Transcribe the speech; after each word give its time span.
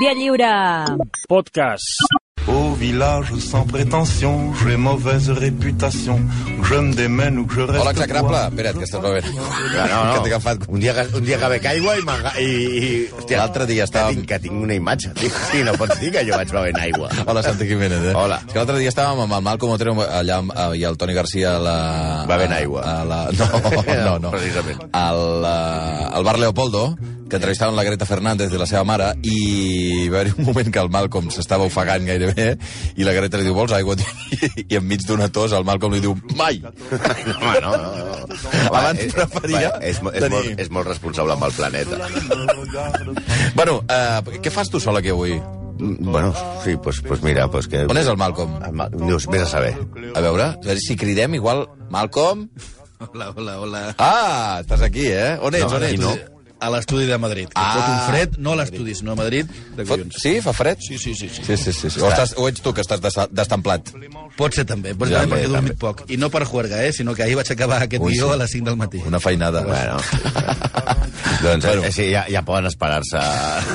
Via 0.00 0.12
Lliure. 0.14 0.96
Podcast. 1.28 1.84
Au 2.46 2.74
village 2.74 3.32
sans 3.38 3.64
prétention, 3.64 4.52
j'ai 4.62 4.76
mauvaise 4.76 5.30
réputation. 5.30 6.20
Que 6.60 6.68
je 6.68 6.74
me 6.74 6.92
démène 6.92 7.38
ou 7.38 7.46
que 7.46 7.54
je 7.54 7.60
reste. 7.62 7.80
Hola, 7.80 7.90
execrable. 7.92 8.34
Espera't, 8.36 8.72
que 8.78 8.84
estàs 8.84 9.00
bevent. 9.00 9.24
No, 9.74 10.04
no, 10.04 10.12
Que 10.14 10.20
t'he 10.20 10.28
agafat. 10.34 10.58
Un 10.68 10.78
dia, 10.80 10.92
un 11.14 11.24
dia 11.24 11.38
que 11.38 11.48
bec 11.48 11.64
aigua 11.66 11.94
i, 11.96 12.02
i, 12.42 12.44
i 12.44 12.90
hòstia, 13.16 13.38
L'altre 13.38 13.66
dia 13.66 13.84
estàvem- 13.88 14.14
Que 14.14 14.20
tinc, 14.20 14.28
que 14.28 14.38
tinc 14.44 14.62
una 14.62 14.74
imatge. 14.74 15.12
Sí, 15.50 15.62
no 15.64 15.72
pots 15.80 15.98
dir 16.00 16.12
que 16.12 16.22
jo 16.28 16.36
vaig 16.36 16.52
bevent 16.52 16.78
aigua. 16.82 17.08
Hola, 17.26 17.42
Santi 17.42 17.66
Jiménez. 17.70 18.04
Eh? 18.10 18.14
Hola. 18.14 18.40
És 18.46 18.52
que 18.52 18.58
l'altre 18.60 18.78
dia 18.82 18.92
estàvem 18.92 19.24
amb 19.24 19.38
el 19.38 19.42
Malcom 19.48 19.70
Otero 19.74 19.94
allà 20.04 20.38
amb, 20.42 20.52
eh, 20.52 20.68
i 20.78 20.84
el 20.84 20.96
Toni 21.00 21.14
Garcia 21.16 21.56
a 21.56 21.62
la... 21.64 21.76
Bevent 22.28 22.52
aigua. 22.52 22.82
A 22.84 23.04
la, 23.08 23.20
no, 23.40 23.48
no, 24.04 24.18
no. 24.18 24.30
Precisament. 24.36 24.84
Al, 24.92 25.24
eh, 25.48 26.08
al 26.12 26.24
bar 26.28 26.38
Leopoldo, 26.38 26.86
que 27.28 27.36
entrevistaven 27.36 27.74
la 27.76 27.84
Greta 27.84 28.06
Fernández 28.06 28.50
de 28.52 28.58
la 28.58 28.66
seva 28.66 28.84
mare, 28.84 29.12
i 29.22 30.08
va 30.12 30.20
haver 30.20 30.34
un 30.38 30.44
moment 30.44 30.70
que 30.72 30.78
el 30.82 30.90
Malcolm 30.92 31.30
s'estava 31.32 31.64
ofegant 31.64 32.04
gairebé, 32.06 32.58
i 32.96 33.04
la 33.06 33.14
Greta 33.16 33.38
li 33.40 33.44
diu, 33.48 33.54
vols 33.56 33.72
aigua? 33.72 33.96
I, 34.60 34.76
enmig 34.76 35.06
d'una 35.08 35.30
tos 35.32 35.52
el 35.56 35.64
Malcolm 35.64 35.94
li 35.96 36.02
diu, 36.04 36.14
mai! 36.36 36.60
No, 36.60 36.70
home, 37.40 37.60
no, 37.64 37.72
no, 37.76 37.90
no. 37.96 38.38
Abans 38.70 39.00
és- 39.00 39.14
preferia 39.16 39.70
va, 39.74 39.80
és, 39.86 40.02
mo- 40.04 40.12
és, 40.12 40.20
tenir- 40.26 40.36
molt, 40.36 40.60
és 40.66 40.70
molt 40.70 40.88
responsable 40.92 41.32
amb 41.36 41.48
el 41.48 41.52
planeta. 41.56 41.98
Bueno, 43.54 43.82
eh, 43.88 44.40
què 44.42 44.50
fas 44.52 44.70
tu 44.70 44.80
sol 44.80 44.96
aquí 45.00 45.08
avui? 45.14 45.34
Mm, 45.78 46.10
Bueno, 46.12 46.32
sí, 46.64 46.76
pues, 46.76 47.00
pues 47.00 47.22
mira, 47.22 47.48
pues 47.50 47.66
que... 47.68 47.84
On 47.90 47.96
és 47.98 48.06
el 48.06 48.16
Malcolm? 48.16 48.60
El 48.62 48.72
Mal- 48.78 48.92
Dius, 48.94 49.26
vés 49.26 49.42
a 49.42 49.46
saber. 49.50 49.74
A 50.14 50.20
veure, 50.22 50.44
a 50.52 50.58
veure 50.62 50.80
si 50.80 50.96
cridem 50.96 51.34
igual... 51.34 51.66
Malcolm? 51.90 52.48
Hola, 53.12 53.32
hola, 53.36 53.58
hola. 53.60 53.80
Ah, 53.98 54.60
estàs 54.62 54.80
aquí, 54.86 55.08
eh? 55.10 55.34
On 55.42 55.54
ets, 55.54 55.66
No, 55.66 55.76
on 55.76 55.84
ets? 55.84 56.00
no. 56.00 56.14
A 56.64 56.70
l'estudi 56.72 57.04
de 57.06 57.18
Madrid. 57.20 57.48
Que 57.48 57.60
Ah. 57.60 57.72
fot 57.76 57.88
un 57.92 58.00
fred, 58.08 58.38
no 58.38 58.52
a 58.52 58.56
l'estudi, 58.56 58.94
sinó 58.94 59.12
a 59.12 59.16
Madrid, 59.20 59.46
de 59.76 59.84
Fot... 59.84 59.98
collons. 59.98 60.16
Sí, 60.22 60.40
fa 60.40 60.52
fred? 60.56 60.78
Sí, 60.80 60.98
sí, 60.98 61.14
sí. 61.14 61.28
sí. 61.28 61.42
Sí, 61.44 61.56
sí, 61.56 61.72
sí. 61.72 61.90
sí. 61.90 62.00
O, 62.00 62.08
estàs, 62.10 62.34
o 62.36 62.48
ets 62.48 62.62
tu 62.64 62.72
que 62.74 62.80
estàs 62.84 63.00
desta- 63.04 63.28
destamplat? 63.30 63.92
Pot 64.38 64.54
ser 64.56 64.64
també, 64.64 64.94
pot 64.94 65.08
ser 65.08 65.18
Ja, 65.18 65.20
també, 65.26 65.36
perquè 65.36 65.44
he 65.44 65.52
també, 65.52 65.54
dormit 65.60 65.78
poc. 65.78 66.04
I 66.10 66.16
no 66.16 66.30
per 66.30 66.44
juerga, 66.48 66.82
eh, 66.84 66.92
sinó 66.92 67.14
que 67.14 67.22
ahir 67.22 67.36
vaig 67.36 67.50
acabar 67.52 67.82
aquest 67.82 68.02
Ui, 68.02 68.12
guió 68.14 68.28
sí. 68.28 68.32
a 68.34 68.36
les 68.42 68.50
5 68.50 68.64
del 68.70 68.76
matí. 68.76 69.02
Una 69.06 69.20
feinada. 69.20 69.62
Bueno. 69.62 69.98
doncs 71.42 71.64
Bueno. 71.64 71.80
bueno. 71.82 71.92
sí, 71.92 72.10
ja, 72.12 72.24
ja 72.30 72.42
poden 72.44 72.66
esperar-se 72.66 73.20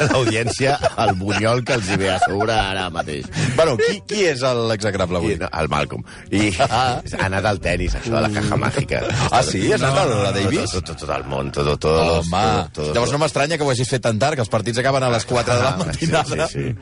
l'audiència 0.09 0.75
al 0.97 1.13
bunyol 1.19 1.63
que 1.66 1.73
els 1.78 1.89
hi 1.89 1.97
ve 2.02 2.09
a 2.13 2.19
sobre 2.23 2.53
ara 2.53 2.88
mateix. 2.94 3.25
Bueno, 3.56 3.75
qui, 3.78 4.00
qui 4.08 4.23
és 4.30 4.41
l'execrable 4.41 5.19
I, 5.19 5.22
avui? 5.22 5.35
no, 5.41 5.50
el 5.61 5.69
Malcolm. 5.69 6.03
I 6.31 6.50
ha 6.59 7.02
anat 7.25 7.45
al 7.45 7.59
tennis, 7.63 7.95
això 8.00 8.16
de 8.16 8.22
la 8.25 8.30
caja 8.33 8.58
màgica. 8.58 9.02
Ah, 9.31 9.44
sí? 9.44 9.72
Has 9.73 9.83
anat 9.83 10.00
a 10.02 10.22
la 10.25 10.31
Davis? 10.35 10.72
Tot, 10.72 10.85
tot, 10.91 10.97
tot 11.06 11.13
el 11.16 11.25
món, 11.30 11.52
tot, 11.52 11.67
tot, 11.75 11.80
tot, 11.85 12.30
tot, 12.73 12.78
tot, 12.88 12.94
llavors 12.95 13.11
no 13.11 13.19
m'estranya 13.22 13.58
que 13.58 13.63
ho 13.67 13.72
hagis 13.72 13.89
fet 13.89 14.02
tan 14.05 14.19
tard, 14.19 14.35
que 14.35 14.41
els 14.45 14.49
partits 14.52 14.77
acaben 14.81 15.03
a 15.03 15.09
les 15.13 15.25
4 15.25 15.55
de 15.55 15.63
la 15.63 15.73
Ah, 15.75 15.77
matinada. 15.85 16.47
Sí, 16.47 16.59
sí, 16.59 16.69
sí. 16.69 16.75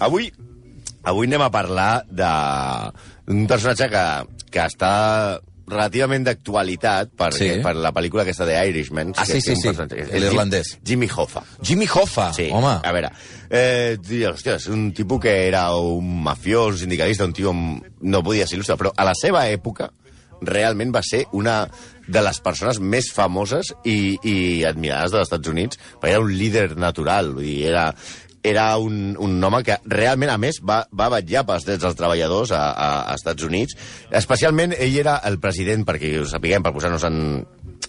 Avui, 0.00 0.32
avui 1.04 1.26
anem 1.26 1.42
a 1.42 1.50
parlar 1.50 2.04
de- 2.10 2.92
d'un 3.26 3.46
personatge 3.46 3.88
que, 3.90 4.04
que 4.50 4.60
està 4.64 5.40
relativament 5.66 6.26
d'actualitat 6.26 7.14
per, 7.16 7.30
Sí. 7.32 7.46
per 7.64 7.74
la 7.80 7.90
pel·lícula 7.90 8.20
aquesta 8.22 8.44
de 8.44 8.58
Irishman. 8.68 9.14
Ah, 9.16 9.24
sí, 9.24 9.40
sí, 9.40 9.56
sí, 9.56 9.70
l'irlandès. 10.12 10.78
Jimmy 10.84 11.08
Hoffa. 11.08 11.42
Jimmy 11.62 11.86
Hoffa, 11.88 12.34
Sí, 12.34 12.50
home. 12.52 12.80
a 12.84 12.92
veure, 12.92 13.10
eh, 13.48 13.96
hòstia, 14.28 14.56
és 14.56 14.66
un 14.68 14.92
tipus 14.92 15.20
que 15.20 15.48
era 15.48 15.74
un 15.74 16.22
mafiós, 16.22 16.74
un 16.74 16.78
sindicalista, 16.80 17.24
un 17.24 17.32
tio 17.32 17.54
no 17.54 18.22
podia 18.22 18.46
ser 18.46 18.58
il·lustre, 18.58 18.76
però 18.76 18.92
a 18.94 19.04
la 19.04 19.14
seva 19.14 19.48
època 19.48 19.90
realment 20.42 20.92
va 20.94 21.00
ser 21.02 21.24
una 21.32 21.66
de 22.06 22.22
les 22.24 22.40
persones 22.44 22.80
més 22.80 23.10
famoses 23.14 23.72
i, 23.84 24.16
i 24.22 24.36
admirades 24.68 25.14
dels 25.14 25.28
Estats 25.28 25.50
Units, 25.50 25.80
perquè 26.00 26.14
era 26.16 26.24
un 26.24 26.34
líder 26.36 26.68
natural, 26.76 27.32
vull 27.36 27.46
dir, 27.46 27.58
era, 27.70 27.86
era 28.44 28.66
un, 28.76 29.16
un 29.18 29.38
home 29.42 29.62
que 29.64 29.78
realment, 29.88 30.30
a 30.30 30.38
més, 30.38 30.60
va, 30.60 30.82
va 30.92 31.10
vetllar 31.16 31.46
pels 31.48 31.64
drets 31.64 31.82
dels 31.86 31.96
treballadors 31.98 32.52
a, 32.52 32.64
a, 32.70 32.88
a 33.08 33.14
Estats 33.16 33.46
Units. 33.46 33.78
Especialment, 34.12 34.76
ell 34.76 34.98
era 35.00 35.16
el 35.28 35.40
president, 35.40 35.86
perquè 35.88 36.12
ho 36.20 36.26
sapiguem, 36.28 36.64
per 36.64 36.74
posar-nos 36.76 37.06
en, 37.08 37.22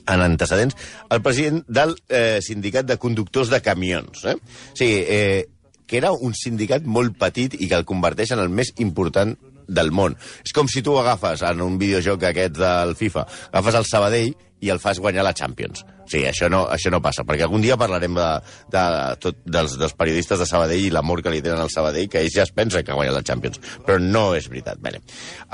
en 0.06 0.24
antecedents, 0.24 0.78
el 1.12 1.22
president 1.26 1.66
del 1.68 1.98
eh, 2.08 2.40
sindicat 2.46 2.88
de 2.88 2.98
conductors 3.02 3.52
de 3.52 3.60
camions. 3.66 4.24
Eh? 4.24 4.38
O 4.38 4.80
sigui, 4.80 5.04
eh, 5.04 5.44
que 5.86 6.00
era 6.00 6.14
un 6.16 6.34
sindicat 6.34 6.88
molt 6.88 7.20
petit 7.20 7.60
i 7.60 7.68
que 7.70 7.78
el 7.78 7.86
converteix 7.86 8.32
en 8.34 8.42
el 8.42 8.50
més 8.50 8.72
important 8.82 9.36
del 9.68 9.92
món. 9.96 10.18
És 10.46 10.54
com 10.56 10.70
si 10.72 10.84
tu 10.86 10.98
agafes 11.00 11.44
en 11.48 11.62
un 11.66 11.80
videojoc 11.82 12.28
aquest 12.30 12.58
del 12.60 12.96
FIFA, 13.00 13.28
agafes 13.52 13.80
el 13.82 13.90
Sabadell 13.90 14.36
i 14.66 14.72
el 14.74 14.82
fas 14.82 15.00
guanyar 15.00 15.26
la 15.26 15.34
Champions. 15.38 15.86
O 16.06 16.10
sigui, 16.10 16.28
això 16.30 16.50
no, 16.52 16.66
això 16.70 16.92
no 16.94 17.02
passa, 17.02 17.26
perquè 17.26 17.46
algun 17.46 17.64
dia 17.64 17.78
parlarem 17.82 18.14
de, 18.18 18.28
de, 18.74 18.84
tot, 19.22 19.40
dels, 19.46 19.78
dels 19.82 19.96
periodistes 19.98 20.42
de 20.42 20.48
Sabadell 20.50 20.86
i 20.86 20.92
l'amor 20.94 21.24
que 21.26 21.34
li 21.34 21.42
tenen 21.46 21.64
al 21.64 21.72
Sabadell, 21.74 22.10
que 22.12 22.22
ells 22.22 22.36
ja 22.36 22.46
es 22.46 22.54
pensen 22.54 22.86
que 22.86 22.94
ha 22.94 22.98
guanyat 22.98 23.18
la 23.18 23.24
Champions, 23.26 23.62
però 23.86 23.98
no 24.02 24.28
és 24.38 24.50
veritat. 24.52 24.82
Bé, 24.86 24.94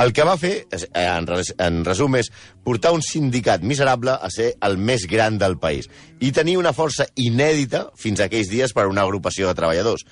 el 0.03 0.11
que 0.16 0.27
va 0.27 0.35
fer, 0.41 0.53
eh, 0.75 1.05
en, 1.05 1.29
res, 1.29 1.53
en 1.59 1.83
resum, 1.88 2.19
és 2.19 2.31
portar 2.66 2.91
un 2.95 3.03
sindicat 3.05 3.63
miserable 3.63 4.17
a 4.17 4.29
ser 4.33 4.51
el 4.67 4.77
més 4.77 5.07
gran 5.09 5.39
del 5.41 5.57
país 5.61 5.88
i 6.22 6.33
tenir 6.35 6.57
una 6.59 6.75
força 6.75 7.07
inèdita 7.17 7.88
fins 7.97 8.19
a 8.19 8.28
aquells 8.28 8.51
dies 8.51 8.75
per 8.75 8.85
a 8.85 8.91
una 8.91 9.05
agrupació 9.07 9.47
de 9.47 9.55
treballadors. 9.57 10.03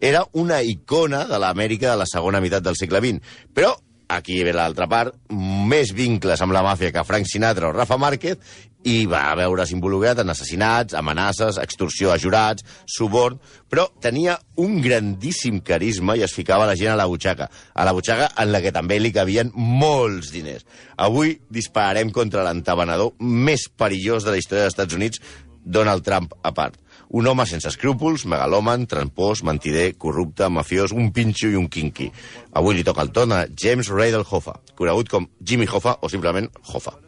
Era 0.00 0.22
una 0.32 0.62
icona 0.62 1.24
de 1.28 1.42
l'Amèrica 1.42 1.90
de 1.90 1.98
la 2.00 2.08
segona 2.08 2.40
meitat 2.40 2.64
del 2.64 2.78
segle 2.78 3.02
XX, 3.02 3.36
però 3.52 3.74
aquí 4.08 4.40
ve 4.44 4.54
l'altra 4.56 4.88
part, 4.88 5.14
més 5.30 5.92
vincles 5.94 6.40
amb 6.40 6.54
la 6.56 6.64
màfia 6.64 6.92
que 6.92 7.04
Frank 7.04 7.28
Sinatra 7.28 7.68
o 7.68 7.74
Rafa 7.76 7.98
Márquez, 8.00 8.40
i 8.86 9.06
va 9.10 9.34
veure's 9.36 9.72
involucrat 9.74 10.20
en 10.22 10.30
assassinats, 10.30 10.94
amenaces, 10.96 11.58
extorsió 11.60 12.12
a 12.12 12.18
jurats, 12.20 12.64
suborn, 12.86 13.40
però 13.68 13.88
tenia 14.00 14.38
un 14.62 14.78
grandíssim 14.84 15.60
carisma 15.66 16.16
i 16.16 16.22
es 16.24 16.34
ficava 16.34 16.66
la 16.68 16.76
gent 16.78 16.94
a 16.94 16.98
la 17.00 17.08
butxaca, 17.10 17.50
a 17.74 17.84
la 17.84 17.94
butxaca 17.96 18.30
en 18.38 18.52
la 18.54 18.62
que 18.64 18.72
també 18.72 19.00
li 19.00 19.12
cabien 19.12 19.50
molts 19.54 20.30
diners. 20.32 20.64
Avui 20.96 21.36
dispararem 21.50 22.14
contra 22.14 22.46
l'entabanador 22.46 23.16
més 23.20 23.68
perillós 23.68 24.24
de 24.24 24.34
la 24.34 24.40
història 24.40 24.66
dels 24.68 24.76
Estats 24.76 24.96
Units, 24.96 25.22
Donald 25.68 26.06
Trump 26.06 26.32
a 26.42 26.54
part. 26.54 26.78
Un 27.08 27.26
home 27.26 27.46
sense 27.48 27.70
escrúpols, 27.70 28.26
megalòman, 28.28 28.84
trampós, 28.90 29.42
mentider, 29.46 29.94
corrupte, 29.96 30.48
mafiós, 30.52 30.92
un 30.92 31.08
pinxo 31.16 31.48
i 31.48 31.56
un 31.56 31.68
quinqui. 31.72 32.10
Avui 32.52 32.76
li 32.76 32.84
toca 32.84 33.04
el 33.06 33.12
ton 33.16 33.32
a 33.32 33.46
James 33.48 33.88
Radel 33.88 34.26
Hoffa, 34.28 34.58
conegut 34.76 35.08
com 35.08 35.28
Jimmy 35.40 35.68
Hoffa 35.70 35.96
o 36.02 36.12
simplement 36.12 36.52
Hoffa. 36.68 36.98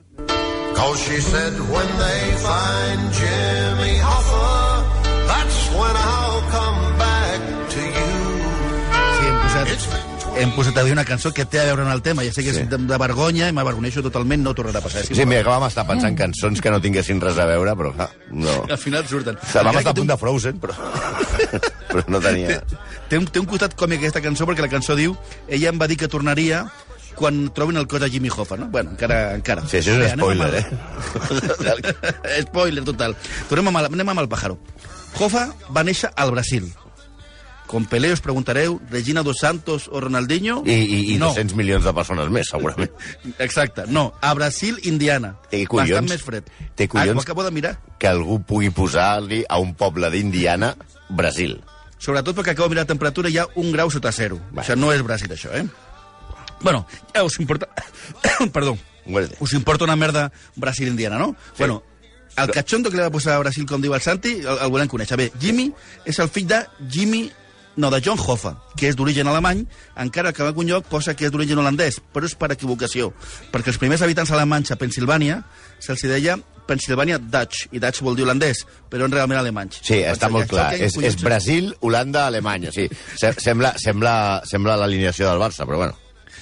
Cause 0.75 1.01
she 1.05 1.21
said 1.21 1.53
when 1.69 1.89
they 1.99 2.37
find 2.41 3.13
Jimmy 3.13 3.60
hem 10.41 10.51
posat 10.57 10.77
avui 10.81 10.93
una 10.95 11.05
cançó 11.05 11.31
que 11.37 11.45
té 11.45 11.61
a 11.61 11.65
veure 11.69 11.83
amb 11.85 11.93
el 11.93 12.03
tema. 12.03 12.25
Ja 12.27 12.33
sé 12.35 12.43
que 12.45 12.51
és 12.55 12.59
de, 12.71 12.79
de 12.91 12.99
vergonya 13.01 13.49
i 13.51 13.55
m'avergoneixo 13.57 14.03
totalment, 14.03 14.43
no 14.45 14.55
tornarà 14.57 14.81
a 14.81 14.85
passar. 14.85 15.03
És 15.05 15.13
Sí, 15.17 15.27
mira, 15.27 15.43
que 15.47 15.51
vam 15.53 15.67
estar 15.69 15.87
pensant 15.89 16.17
cançons 16.19 16.61
que 16.65 16.71
no 16.73 16.81
tinguessin 16.83 17.21
res 17.23 17.39
a 17.39 17.47
veure, 17.51 17.75
però 17.79 17.93
clar, 17.95 18.11
no. 18.33 18.57
Al 18.69 18.79
final 18.81 19.07
surten. 19.09 19.39
Sigui, 19.45 19.65
vam 19.69 19.81
estar 19.81 19.93
a 19.93 19.95
té 19.95 20.01
punt 20.01 20.07
un- 20.09 20.13
de 20.15 20.19
Frozen, 20.21 20.61
però, 20.61 20.77
però 21.91 22.05
no 22.09 22.21
tenia... 22.25 22.61
Té 23.11 23.19
un, 23.19 23.27
té 23.27 23.41
un 23.43 23.47
costat 23.51 23.75
còmic 23.79 24.05
aquesta 24.05 24.23
cançó 24.25 24.47
perquè 24.49 24.63
la 24.65 24.71
cançó 24.73 24.95
diu 24.99 25.17
ella 25.49 25.71
em 25.73 25.79
va 25.81 25.89
dir 25.91 25.97
que 25.99 26.09
tornaria 26.09 26.65
quan 27.19 27.49
trobin 27.53 27.77
el 27.77 27.89
cos 27.91 28.01
de 28.01 28.09
Jimmy 28.09 28.31
Hoffa, 28.31 28.57
no? 28.57 28.69
Bueno, 28.73 28.93
encara... 28.95 29.35
encara. 29.35 29.65
Sí, 29.69 29.81
això 29.81 29.97
és 29.99 29.99
un 29.99 30.05
Bé, 30.07 30.11
spoiler, 30.15 30.65
el- 31.75 32.45
spoiler 32.47 32.85
total. 32.87 33.17
Tornem 33.51 33.69
amb 33.73 33.83
el, 33.83 33.89
anem 33.93 34.13
amb 34.15 34.23
el 34.25 34.29
pájaro. 34.31 34.57
Hoffa 35.19 35.49
va 35.75 35.83
néixer 35.85 36.13
al 36.17 36.31
Brasil. 36.33 36.71
Com 37.71 37.85
Pelé 37.87 38.09
us 38.11 38.19
preguntareu, 38.19 38.81
Regina 38.91 39.23
dos 39.23 39.39
Santos 39.39 39.87
o 39.87 40.01
Ronaldinho? 40.03 40.65
I, 40.67 40.75
i, 40.75 40.97
i 41.15 41.19
no. 41.23 41.29
200 41.31 41.55
milions 41.55 41.85
de 41.87 41.93
persones 41.95 42.27
més, 42.35 42.49
segurament. 42.51 42.91
Exacte, 43.47 43.85
no. 43.87 44.09
A 44.27 44.33
Brasil, 44.35 44.81
Indiana. 44.91 45.37
Té 45.53 45.63
collons. 45.71 45.93
Bastant 45.93 46.09
més 46.11 46.25
fred. 46.27 46.49
Té 46.75 46.89
collons. 46.91 47.23
Ah, 47.23 47.29
acabo 47.29 47.47
de 47.47 47.53
mirar. 47.55 47.77
Que 48.03 48.11
algú 48.11 48.41
pugui 48.43 48.73
posar-li 48.75 49.45
a 49.47 49.61
un 49.63 49.77
poble 49.79 50.11
d'Indiana 50.11 50.73
Brasil. 51.15 51.61
Sobretot 52.03 52.41
perquè 52.41 52.57
acabo 52.57 52.67
de 52.67 52.75
mirar 52.75 52.89
la 52.89 52.91
temperatura 52.91 53.31
i 53.31 53.39
hi 53.39 53.39
ha 53.39 53.47
un 53.63 53.71
grau 53.71 53.93
sota 53.95 54.11
zero. 54.11 54.41
Va. 54.51 54.65
Això 54.65 54.75
no 54.75 54.91
és 54.91 55.07
Brasil, 55.07 55.31
això, 55.31 55.55
eh? 55.55 55.63
Bueno, 56.65 56.83
ja 57.15 57.23
us 57.23 57.39
importa... 57.39 57.71
Perdó. 58.57 58.75
Muerte. 59.07 59.39
Us 59.39 59.55
importa 59.55 59.87
una 59.87 59.95
merda 59.95 60.33
Brasil-Indiana, 60.57 61.23
no? 61.23 61.37
Sí. 61.53 61.63
Bueno, 61.63 61.85
el 62.37 62.51
cachondo 62.51 62.91
que 62.91 62.97
li 62.97 63.03
va 63.03 63.15
posar 63.15 63.37
a 63.37 63.43
Brasil, 63.43 63.67
com 63.67 63.83
diu 63.83 63.95
el 63.95 64.03
Santi, 64.03 64.41
el, 64.43 64.57
el 64.59 64.75
volem 64.75 64.91
conèixer. 64.91 65.19
Bé, 65.21 65.31
Jimmy 65.39 65.71
és 66.09 66.19
el 66.23 66.31
fill 66.33 66.49
de 66.51 66.65
Jimmy 66.91 67.29
no, 67.77 67.91
de 67.91 68.01
John 68.05 68.19
Hoffa, 68.19 68.57
que 68.77 68.89
és 68.91 68.97
d'origen 68.99 69.29
alemany, 69.31 69.65
encara 70.03 70.33
que 70.33 70.43
en 70.43 70.49
algun 70.51 70.67
lloc 70.69 70.87
posa 70.91 71.15
que 71.17 71.27
és 71.29 71.33
d'origen 71.33 71.59
holandès, 71.63 72.01
però 72.13 72.27
és 72.27 72.35
per 72.37 72.51
equivocació, 72.53 73.13
perquè 73.53 73.71
els 73.73 73.79
primers 73.81 74.03
habitants 74.03 74.33
alemanys 74.35 74.73
a 74.75 74.77
Pensilvània 74.81 75.43
se'ls 75.81 76.03
deia 76.11 76.37
Pennsylvania 76.67 77.19
Dutch, 77.19 77.67
i 77.75 77.81
Dutch 77.83 78.03
vol 78.07 78.15
dir 78.19 78.23
holandès, 78.27 78.65
però 78.91 79.07
en 79.09 79.15
realment 79.15 79.41
alemanys. 79.41 79.81
Sí, 79.83 80.01
està 80.05 80.29
Penseu, 80.29 80.37
molt 80.37 80.51
clar. 80.53 80.69
És, 80.79 80.95
és 81.03 81.17
Brasil, 81.23 81.73
Holanda, 81.81 82.27
Alemanya. 82.29 82.71
Sí, 82.75 82.85
Se- 83.19 83.33
sembla, 83.43 83.73
sembla, 83.79 84.43
sembla 84.47 84.77
l'alineació 84.79 85.27
del 85.31 85.41
Barça, 85.43 85.67
però 85.67 85.81
bueno. 85.83 85.97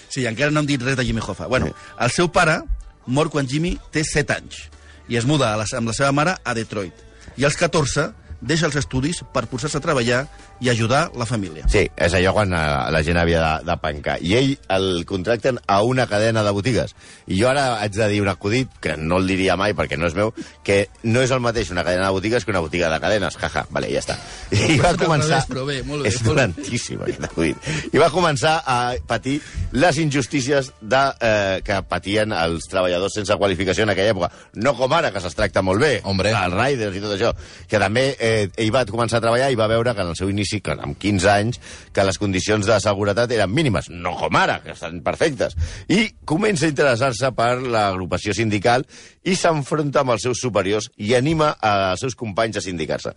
Sí, 0.08 0.26
encara 0.26 0.50
no 0.50 0.60
hem 0.60 0.66
dit 0.68 0.82
res 0.82 0.96
de 0.96 1.04
Jimmy 1.04 1.20
Hoffa. 1.24 1.46
Bueno, 1.46 1.70
el 2.00 2.10
seu 2.12 2.28
pare 2.32 2.58
mor 3.06 3.30
quan 3.32 3.48
Jimmy 3.48 3.78
té 3.92 4.02
7 4.04 4.34
anys 4.36 4.66
i 5.08 5.16
es 5.16 5.24
muda 5.24 5.54
a 5.54 5.56
la, 5.56 5.64
amb 5.78 5.88
la 5.88 5.94
seva 5.96 6.12
mare 6.12 6.34
a 6.44 6.52
Detroit. 6.56 6.92
I 7.40 7.44
als 7.48 7.56
14 7.56 8.10
deixa 8.40 8.68
els 8.68 8.76
estudis 8.78 9.22
per 9.34 9.46
posar-se 9.50 9.78
a 9.78 9.82
treballar 9.82 10.24
i 10.60 10.70
ajudar 10.70 11.08
la 11.18 11.26
família. 11.26 11.66
Sí, 11.70 11.84
és 11.96 12.14
allò 12.14 12.32
quan 12.36 12.52
eh, 12.54 12.60
la 12.94 13.02
gent 13.06 13.18
havia 13.20 13.40
de, 13.42 13.66
de 13.68 13.76
pencar. 13.82 14.18
I 14.22 14.34
ell 14.38 14.52
el 14.74 15.04
contracten 15.08 15.60
a 15.66 15.80
una 15.86 16.06
cadena 16.10 16.42
de 16.46 16.52
botigues. 16.54 16.94
I 17.26 17.38
jo 17.40 17.50
ara 17.50 17.80
haig 17.82 17.94
de 17.96 18.08
dir 18.12 18.22
un 18.22 18.30
acudit, 18.30 18.70
que 18.82 18.96
no 18.98 19.20
el 19.22 19.28
diria 19.30 19.56
mai 19.58 19.74
perquè 19.78 19.98
no 19.98 20.08
és 20.08 20.16
meu, 20.18 20.32
que 20.66 20.80
no 21.04 21.22
és 21.22 21.34
el 21.34 21.42
mateix 21.44 21.72
una 21.74 21.84
cadena 21.86 22.08
de 22.08 22.16
botigues 22.16 22.44
que 22.44 22.54
una 22.54 22.62
botiga 22.64 22.90
de 22.92 23.00
cadenes. 23.02 23.38
Jaja, 23.38 23.66
vale, 23.74 23.90
ja 23.92 24.02
està. 24.02 24.18
I 24.74 24.78
va 24.82 24.94
començar... 24.98 25.42
però 25.50 25.66
bé, 25.68 25.80
molt 25.86 26.06
bé, 26.06 26.12
és 26.12 26.20
dolentíssim, 26.26 27.02
aquest 27.06 27.28
acudit. 27.30 27.70
I 27.92 28.02
va 28.02 28.10
començar 28.14 28.58
a 28.66 28.78
patir 29.08 29.38
les 29.72 29.98
injustícies 30.02 30.72
de, 30.80 31.02
eh, 31.20 31.58
que 31.66 31.80
patien 31.88 32.34
els 32.34 32.66
treballadors 32.70 33.18
sense 33.18 33.36
qualificació 33.38 33.86
en 33.86 33.94
aquella 33.94 34.14
època. 34.14 34.32
No 34.62 34.74
com 34.78 34.94
ara, 34.94 35.12
que 35.14 35.22
se'ls 35.22 35.36
tracta 35.38 35.62
molt 35.62 35.82
bé, 35.82 35.92
Hombre. 36.08 36.34
els 36.34 36.54
riders 36.54 36.96
i 36.96 37.02
tot 37.04 37.14
això, 37.14 37.34
que 37.68 37.80
també 37.82 38.08
eh, 38.18 38.27
ell 38.28 38.72
va 38.74 38.84
començar 38.88 39.18
a 39.18 39.24
treballar 39.24 39.50
i 39.52 39.58
va 39.58 39.68
veure 39.70 39.94
que 39.94 40.04
en 40.04 40.12
el 40.12 40.18
seu 40.18 40.30
inici, 40.32 40.60
que 40.64 40.76
amb 40.76 40.98
15 41.00 41.28
anys, 41.32 41.60
que 41.94 42.06
les 42.06 42.18
condicions 42.20 42.66
de 42.68 42.78
seguretat 42.82 43.32
eren 43.34 43.52
mínimes, 43.54 43.90
no 43.90 44.14
com 44.18 44.38
ara, 44.38 44.58
que 44.64 44.74
estan 44.76 45.00
perfectes. 45.06 45.56
I 45.88 46.08
comença 46.28 46.66
a 46.66 46.72
interessar-se 46.72 47.32
per 47.36 47.50
l'agrupació 47.64 48.34
sindical 48.36 48.86
i 49.24 49.36
s'enfronta 49.36 50.02
amb 50.04 50.14
els 50.16 50.24
seus 50.28 50.40
superiors 50.42 50.90
i 50.96 51.14
anima 51.18 51.52
als 51.58 52.04
seus 52.04 52.16
companys 52.18 52.60
a 52.60 52.64
sindicar-se. 52.64 53.14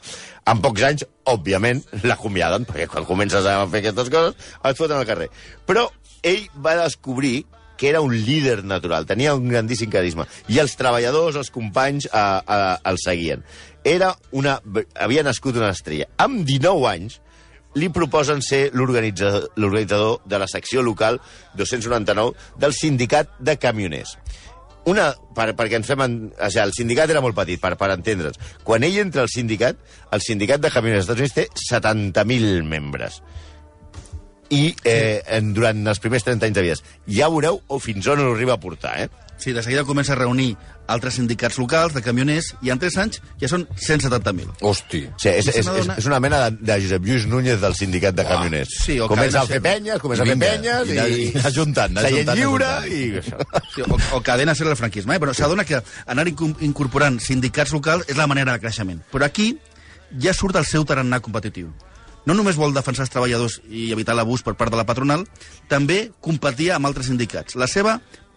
En 0.52 0.62
pocs 0.64 0.86
anys, 0.88 1.08
òbviament, 1.32 1.84
l'acomiaden, 2.04 2.68
perquè 2.70 2.90
quan 2.92 3.08
comences 3.08 3.46
a 3.48 3.58
fer 3.72 3.86
aquestes 3.86 4.12
coses, 4.14 4.54
et 4.64 4.78
foten 4.78 5.00
al 5.00 5.10
carrer. 5.10 5.32
Però 5.68 5.88
ell 6.22 6.46
va 6.62 6.78
descobrir 6.84 7.42
que 7.82 7.90
era 7.90 8.02
un 8.02 8.14
líder 8.14 8.64
natural, 8.64 9.08
tenia 9.10 9.34
un 9.34 9.48
grandíssim 9.50 9.90
carisma, 9.90 10.28
i 10.54 10.60
els 10.62 10.76
treballadors, 10.78 11.40
els 11.40 11.50
companys, 11.50 12.06
eh, 12.06 12.20
eh, 12.22 12.76
el 12.92 13.00
seguien. 13.02 13.42
Era 13.84 14.14
una... 14.32 14.60
havia 15.00 15.24
nascut 15.26 15.58
una 15.58 15.72
estrella. 15.74 16.08
Amb 16.22 16.46
19 16.48 16.88
anys, 16.90 17.20
li 17.80 17.90
proposen 17.90 18.42
ser 18.44 18.70
l'organitza- 18.76 19.48
l'organitzador 19.56 20.22
de 20.28 20.40
la 20.42 20.48
secció 20.52 20.84
local 20.84 21.22
299 21.56 22.36
del 22.60 22.74
sindicat 22.76 23.32
de 23.40 23.58
camioners. 23.58 24.18
Una, 24.90 25.12
per, 25.38 25.52
perquè 25.58 25.78
ens 25.78 25.88
fem... 25.90 26.02
En, 26.02 26.18
o 26.34 26.50
sigui, 26.50 26.64
el 26.66 26.74
sindicat 26.74 27.12
era 27.14 27.22
molt 27.22 27.38
petit, 27.38 27.62
per, 27.62 27.76
per 27.78 27.92
entendre'ns. 27.94 28.40
Quan 28.66 28.84
ell 28.84 28.98
entra 29.04 29.22
al 29.24 29.30
sindicat, 29.30 29.78
el 30.12 30.24
sindicat 30.26 30.64
de 30.64 30.74
camioners 30.74 31.08
dels 31.10 31.22
Estats 31.30 31.46
Units 31.46 31.62
té 31.62 31.76
70.000 31.78 32.66
membres 32.68 33.22
i 34.52 34.74
eh, 34.84 35.22
en, 35.32 35.54
durant 35.56 35.86
els 35.88 36.02
primers 36.04 36.26
30 36.28 36.50
anys 36.50 36.58
de 36.58 36.64
vides. 36.66 36.82
Ja 37.08 37.30
veureu 37.32 37.62
o 37.72 37.78
fins 37.80 38.10
on 38.12 38.20
ho 38.20 38.34
arriba 38.34 38.58
a 38.58 38.60
portar, 38.60 38.98
eh? 39.06 39.31
Sí, 39.42 39.54
de 39.58 39.64
seguida 39.66 39.82
comença 39.88 40.14
a 40.14 40.18
reunir 40.20 40.52
altres 40.92 41.16
sindicats 41.18 41.58
locals 41.58 41.96
de 41.96 42.02
camioners 42.06 42.52
i 42.62 42.70
en 42.70 42.78
3 42.78 42.98
anys 43.02 43.22
ja 43.42 43.48
són 43.50 43.64
170.000. 43.74 44.52
Hosti. 44.62 45.00
O 45.10 45.18
sigui, 45.18 45.34
és, 45.40 45.48
és, 45.50 45.66
és, 45.66 45.90
és 45.98 46.06
una 46.10 46.20
mena 46.22 46.44
de, 46.46 46.60
de 46.62 46.76
Josep 46.84 47.08
Lluís 47.10 47.26
Núñez 47.32 47.58
del 47.64 47.74
sindicat 47.80 48.14
de 48.20 48.26
camioners. 48.28 48.76
sí, 48.84 49.00
o 49.02 49.08
comença 49.10 49.42
a 49.42 49.48
fer 49.50 49.58
penyes, 49.66 49.98
comença 50.04 50.24
a 50.24 50.30
fer 50.30 50.38
penyes 50.38 50.92
i 50.94 51.00
i... 51.00 51.26
i 51.26 51.34
anar 51.42 51.54
juntant, 51.58 51.98
anar 51.98 52.06
seient 52.06 52.30
juntant, 52.30 52.38
anar 52.38 52.38
lliure 52.38 52.72
i. 52.88 53.02
Sí, 53.74 53.82
o, 53.88 54.00
o 54.20 54.22
cadena 54.22 54.54
ser 54.56 54.68
el 54.70 54.78
franquisme, 54.78 55.16
eh? 55.18 55.20
però 55.26 55.34
s'adona 55.34 55.66
que 55.66 55.82
anar 56.06 56.28
inco- 56.30 56.54
incorporant 56.62 57.18
sindicats 57.24 57.74
locals 57.74 58.06
és 58.14 58.18
la 58.22 58.28
manera 58.30 58.54
de 58.54 58.62
creixement. 58.62 59.02
Però 59.12 59.26
aquí 59.26 59.56
ja 60.22 60.34
surt 60.38 60.56
el 60.62 60.66
seu 60.70 60.86
tarannà 60.86 61.18
competitiu. 61.24 61.74
No 62.30 62.36
només 62.38 62.54
vol 62.62 62.76
defensar 62.78 63.08
els 63.08 63.10
treballadors 63.10 63.56
i 63.74 63.88
evitar 63.96 64.14
l'abús 64.14 64.44
per 64.46 64.54
part 64.54 64.70
de 64.70 64.78
la 64.78 64.86
patronal, 64.86 65.24
també 65.72 66.12
competia 66.22 66.76
amb 66.78 66.86
altres 66.86 67.08
sindicats. 67.10 67.56
La 67.58 67.66
seva 67.66 67.96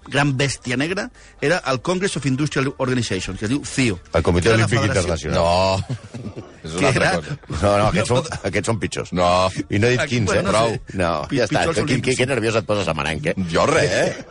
gran 0.08 0.36
bèstia 0.36 0.76
negra 0.76 1.10
era 1.40 1.62
el 1.70 1.80
Congress 1.82 2.16
of 2.16 2.26
Industrial 2.26 2.72
Organization, 2.78 3.36
que 3.36 3.46
es 3.46 3.50
diu 3.50 3.62
CIO. 3.64 3.98
El 4.12 4.22
Comitè 4.22 4.50
Que 4.50 4.54
Olímpic 4.58 4.82
Internacional. 4.84 5.38
No, 5.38 5.78
és 6.64 6.70
Que 6.72 6.78
una 6.78 6.88
altra 6.88 7.08
era- 7.08 7.16
cosa. 7.20 7.38
No, 7.62 7.78
no, 7.78 7.86
aquests, 7.88 8.08
són, 8.08 8.22
aquests 8.50 8.66
són 8.72 8.78
pitjors. 8.80 9.12
No. 9.12 9.28
I 9.68 9.78
no 9.78 9.86
he 9.88 9.94
dit 9.96 10.00
Aquí, 10.04 10.16
quins, 10.18 10.30
eh? 10.30 10.34
bueno, 10.42 10.52
no 10.52 10.58
Prou. 10.58 10.70
sé. 10.74 10.96
No, 11.00 11.12
ja 11.32 11.44
està. 11.48 11.64
Que, 11.66 11.74
que, 11.74 11.82
olímpics. 11.88 12.16
que 12.20 12.26
nerviós 12.26 12.56
et 12.60 12.66
poses 12.68 12.88
a 12.88 12.94
Maranc, 12.94 13.26
eh? 13.32 13.34
Jo 13.52 13.66
res, 13.66 13.90
eh? 13.90 14.24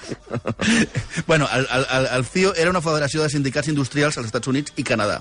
Bueno, 1.26 1.48
el, 1.52 1.66
el, 1.72 1.86
el, 1.90 2.06
el 2.16 2.24
CIO 2.24 2.54
era 2.54 2.70
una 2.70 2.80
federació 2.80 3.22
de 3.22 3.30
sindicats 3.30 3.68
industrials 3.68 4.16
als 4.18 4.26
Estats 4.30 4.48
Units 4.48 4.72
i 4.76 4.84
Canadà. 4.86 5.20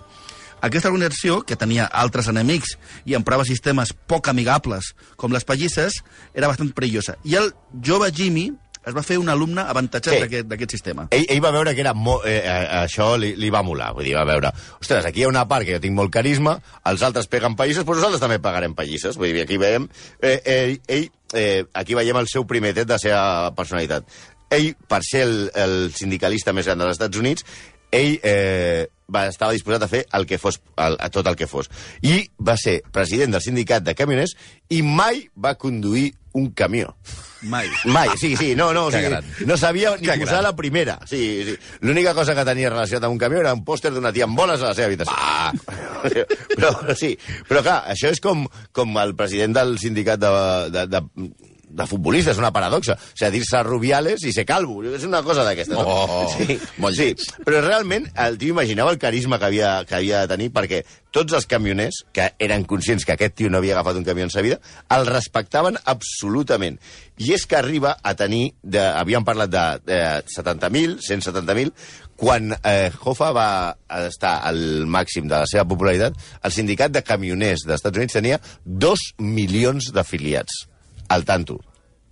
Aquesta 0.62 0.90
organització, 0.92 1.40
que 1.48 1.56
tenia 1.56 1.86
altres 1.88 2.28
enemics 2.28 2.74
i 3.08 3.16
emprava 3.16 3.46
sistemes 3.48 3.94
poc 4.12 4.28
amigables, 4.28 4.94
com 5.16 5.32
les 5.32 5.46
pallisses, 5.48 6.02
era 6.36 6.50
bastant 6.52 6.74
perillosa. 6.76 7.16
I 7.24 7.38
el 7.40 7.54
jove 7.86 8.12
Jimmy 8.12 8.50
es 8.86 8.96
va 8.96 9.04
fer 9.04 9.18
un 9.20 9.30
alumne 9.30 9.62
avantatjat 9.62 10.30
Sí. 10.30 10.42
d'aquest 10.48 10.72
sistema. 10.72 11.08
Ell, 11.12 11.26
ell 11.30 11.42
va 11.44 11.52
veure 11.52 11.76
que 11.76 11.82
era 11.82 11.94
mo, 11.94 12.20
eh, 12.26 12.40
eh, 12.44 12.68
això 12.84 13.18
li, 13.20 13.36
li 13.36 13.50
va 13.50 13.62
molar. 13.64 13.94
Vull 13.94 14.06
dir, 14.08 14.16
va 14.16 14.24
veure, 14.26 14.52
ostres, 14.80 15.06
aquí 15.06 15.22
hi 15.22 15.24
ha 15.28 15.32
una 15.32 15.48
part 15.48 15.66
que 15.68 15.76
jo 15.76 15.82
tinc 15.84 15.96
molt 15.96 16.12
carisma, 16.12 16.58
els 16.90 17.04
altres 17.04 17.28
peguen 17.28 17.56
pallisses, 17.60 17.84
però 17.86 17.96
nosaltres 18.00 18.22
també 18.22 18.40
pagarem 18.40 18.74
pallisses. 18.76 19.18
Vull 19.20 19.34
dir, 19.34 19.44
aquí 19.44 19.58
veiem... 19.58 19.90
Eh, 20.22 20.42
eh, 20.46 20.78
ell, 20.88 21.10
eh, 21.34 21.66
aquí 21.74 21.96
veiem 21.96 22.18
el 22.18 22.28
seu 22.32 22.48
primer 22.48 22.74
tret 22.74 22.88
de 22.88 22.96
la 22.96 23.00
seva 23.00 23.56
personalitat. 23.56 24.08
Ell, 24.50 24.72
per 24.88 25.04
ser 25.06 25.28
el, 25.28 25.36
el 25.54 25.76
sindicalista 25.94 26.54
més 26.54 26.66
gran 26.66 26.80
dels 26.80 26.96
Estats 26.98 27.18
Units, 27.20 27.46
ell 27.92 28.20
eh, 28.24 28.88
va, 29.10 29.28
estava 29.30 29.54
disposat 29.54 29.84
a 29.84 29.90
fer 29.90 30.04
el 30.14 30.26
que 30.30 30.38
fos, 30.38 30.60
el, 30.78 30.96
a 31.02 31.10
tot 31.14 31.28
el 31.30 31.36
que 31.38 31.48
fos. 31.50 31.70
I 32.06 32.30
va 32.38 32.56
ser 32.58 32.80
president 32.94 33.34
del 33.34 33.42
sindicat 33.42 33.84
de 33.86 33.96
camioners 33.98 34.36
i 34.70 34.82
mai 34.86 35.24
va 35.38 35.56
conduir 35.58 36.12
un 36.34 36.52
camió. 36.52 36.96
Mai. 37.42 37.70
Mai, 37.86 38.10
sí, 38.20 38.36
sí, 38.36 38.54
no, 38.56 38.74
no, 38.74 38.86
o 38.90 38.92
sigui, 38.92 39.14
no 39.48 39.58
sabia 39.58 39.96
ni 39.96 40.08
Que 40.08 40.18
posar 40.20 40.40
gran. 40.40 40.44
la 40.44 40.56
primera. 40.56 41.00
Sí, 41.08 41.44
sí. 41.46 41.58
L'única 41.82 42.14
cosa 42.14 42.36
que 42.36 42.46
tenia 42.46 42.70
relacionat 42.70 43.08
amb 43.08 43.16
un 43.16 43.22
camió 43.22 43.40
era 43.40 43.54
un 43.56 43.64
pòster 43.66 43.94
d'una 43.96 44.12
tia 44.16 44.28
amb 44.28 44.38
boles 44.38 44.62
a 44.62 44.72
la 44.72 44.76
seva 44.78 44.90
habitació. 44.92 45.16
Ah! 45.16 45.54
però 46.56 46.96
sí, 46.96 47.14
però 47.48 47.64
clar, 47.64 47.80
això 47.94 48.12
és 48.12 48.20
com, 48.24 48.46
com 48.76 48.98
el 49.02 49.16
president 49.20 49.56
del 49.56 49.78
sindicat 49.80 50.20
de, 50.20 50.34
de, 50.76 50.86
de, 50.92 51.04
de 51.70 51.86
futbolistes, 51.88 52.38
una 52.42 52.52
paradoxa. 52.52 52.96
O 52.98 53.18
sigui, 53.18 53.32
dir-se 53.38 53.62
Rubiales 53.64 54.24
i 54.26 54.34
ser 54.36 54.46
calvo. 54.50 54.82
És 54.84 55.06
una 55.08 55.22
cosa 55.24 55.46
d'aquestes. 55.48 55.78
no? 55.78 55.86
Oh, 55.86 56.30
sí, 56.36 56.58
molt 56.82 56.98
sí. 56.98 57.14
Però 57.46 57.62
realment 57.64 58.10
el 58.18 58.40
tio 58.42 58.56
imaginava 58.56 58.92
el 58.96 59.00
carisma 59.02 59.40
que 59.40 59.50
havia, 59.50 59.76
que 59.86 60.00
havia 60.00 60.24
de 60.24 60.34
tenir 60.34 60.50
perquè 60.56 60.84
tots 61.16 61.34
els 61.34 61.48
camioners, 61.50 62.04
que 62.14 62.28
eren 62.42 62.66
conscients 62.70 63.06
que 63.06 63.16
aquest 63.16 63.36
tio 63.40 63.50
no 63.50 63.58
havia 63.58 63.74
agafat 63.78 63.98
un 63.98 64.06
camió 64.06 64.28
en 64.28 64.34
sa 64.34 64.44
vida, 64.46 64.60
el 64.94 65.08
respectaven 65.10 65.80
absolutament. 65.86 66.78
I 67.20 67.34
és 67.36 67.46
que 67.50 67.58
arriba 67.58 67.96
a 68.04 68.14
tenir, 68.16 68.54
de, 68.62 68.82
havíem 68.82 69.26
parlat 69.26 69.50
de, 69.52 69.66
de 69.90 70.00
70.000, 70.30 71.00
170.000, 71.06 71.74
quan 72.20 72.52
eh, 72.52 72.92
Hoffa 73.00 73.32
va 73.36 73.50
estar 74.06 74.36
al 74.48 74.86
màxim 74.92 75.30
de 75.30 75.38
la 75.40 75.48
seva 75.50 75.66
popularitat, 75.70 76.18
el 76.44 76.54
sindicat 76.54 76.94
de 76.94 77.04
camioners 77.06 77.64
dels 77.66 77.80
Estats 77.80 77.98
Units 78.02 78.20
tenia 78.20 78.42
dos 78.66 79.14
milions 79.18 79.94
d'afiliats. 79.96 80.66
Al 81.10 81.26
tanto. 81.26 81.60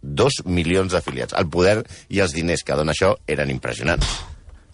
Dos 0.01 0.41
milions 0.45 0.91
d'afiliats. 0.93 1.33
El 1.37 1.47
poder 1.49 1.81
i 2.09 2.19
els 2.23 2.33
diners 2.35 2.63
que 2.63 2.75
dona 2.77 2.93
això 2.93 3.15
eren 3.27 3.49
impressionants. 3.53 4.05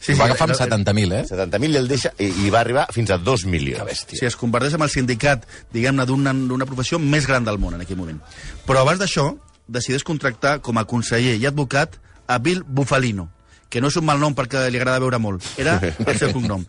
Sí, 0.04 0.14
Va 0.20 0.26
agafar 0.26 0.50
amb 0.50 0.58
era- 0.58 0.66
70.000, 0.68 1.14
eh? 1.16 1.24
70.000 1.30 1.72
i 1.72 1.78
el 1.80 1.88
deixa 1.88 2.10
i, 2.20 2.26
i 2.44 2.50
va 2.52 2.60
arribar 2.60 2.88
fins 2.92 3.10
a 3.16 3.18
2 3.18 3.46
milions. 3.48 4.02
Si 4.12 4.26
es 4.28 4.36
converteix 4.36 4.74
en 4.76 4.84
el 4.84 4.90
sindicat, 4.92 5.46
diguem-ne, 5.72 6.04
d'una 6.06 6.34
d'una 6.34 6.66
professió 6.68 7.00
més 7.00 7.26
gran 7.26 7.46
del 7.48 7.58
món 7.58 7.78
en 7.78 7.86
aquell 7.86 7.96
moment. 8.02 8.20
Però 8.68 8.82
abans 8.84 9.00
d'això, 9.00 9.30
decideix 9.68 10.04
contractar 10.04 10.58
com 10.62 10.78
a 10.78 10.84
conseller 10.84 11.38
i 11.40 11.46
advocat 11.48 11.96
a 12.28 12.38
Bill 12.44 12.66
Bufalino, 12.68 13.30
que 13.70 13.80
no 13.80 13.88
és 13.88 13.96
un 13.96 14.04
mal 14.06 14.20
nom 14.20 14.36
perquè 14.36 14.66
li 14.70 14.78
agrada 14.82 15.00
veure 15.00 15.20
molt, 15.24 15.42
era 15.58 15.80
el 16.06 16.20
seu 16.20 16.34
cognom. 16.36 16.66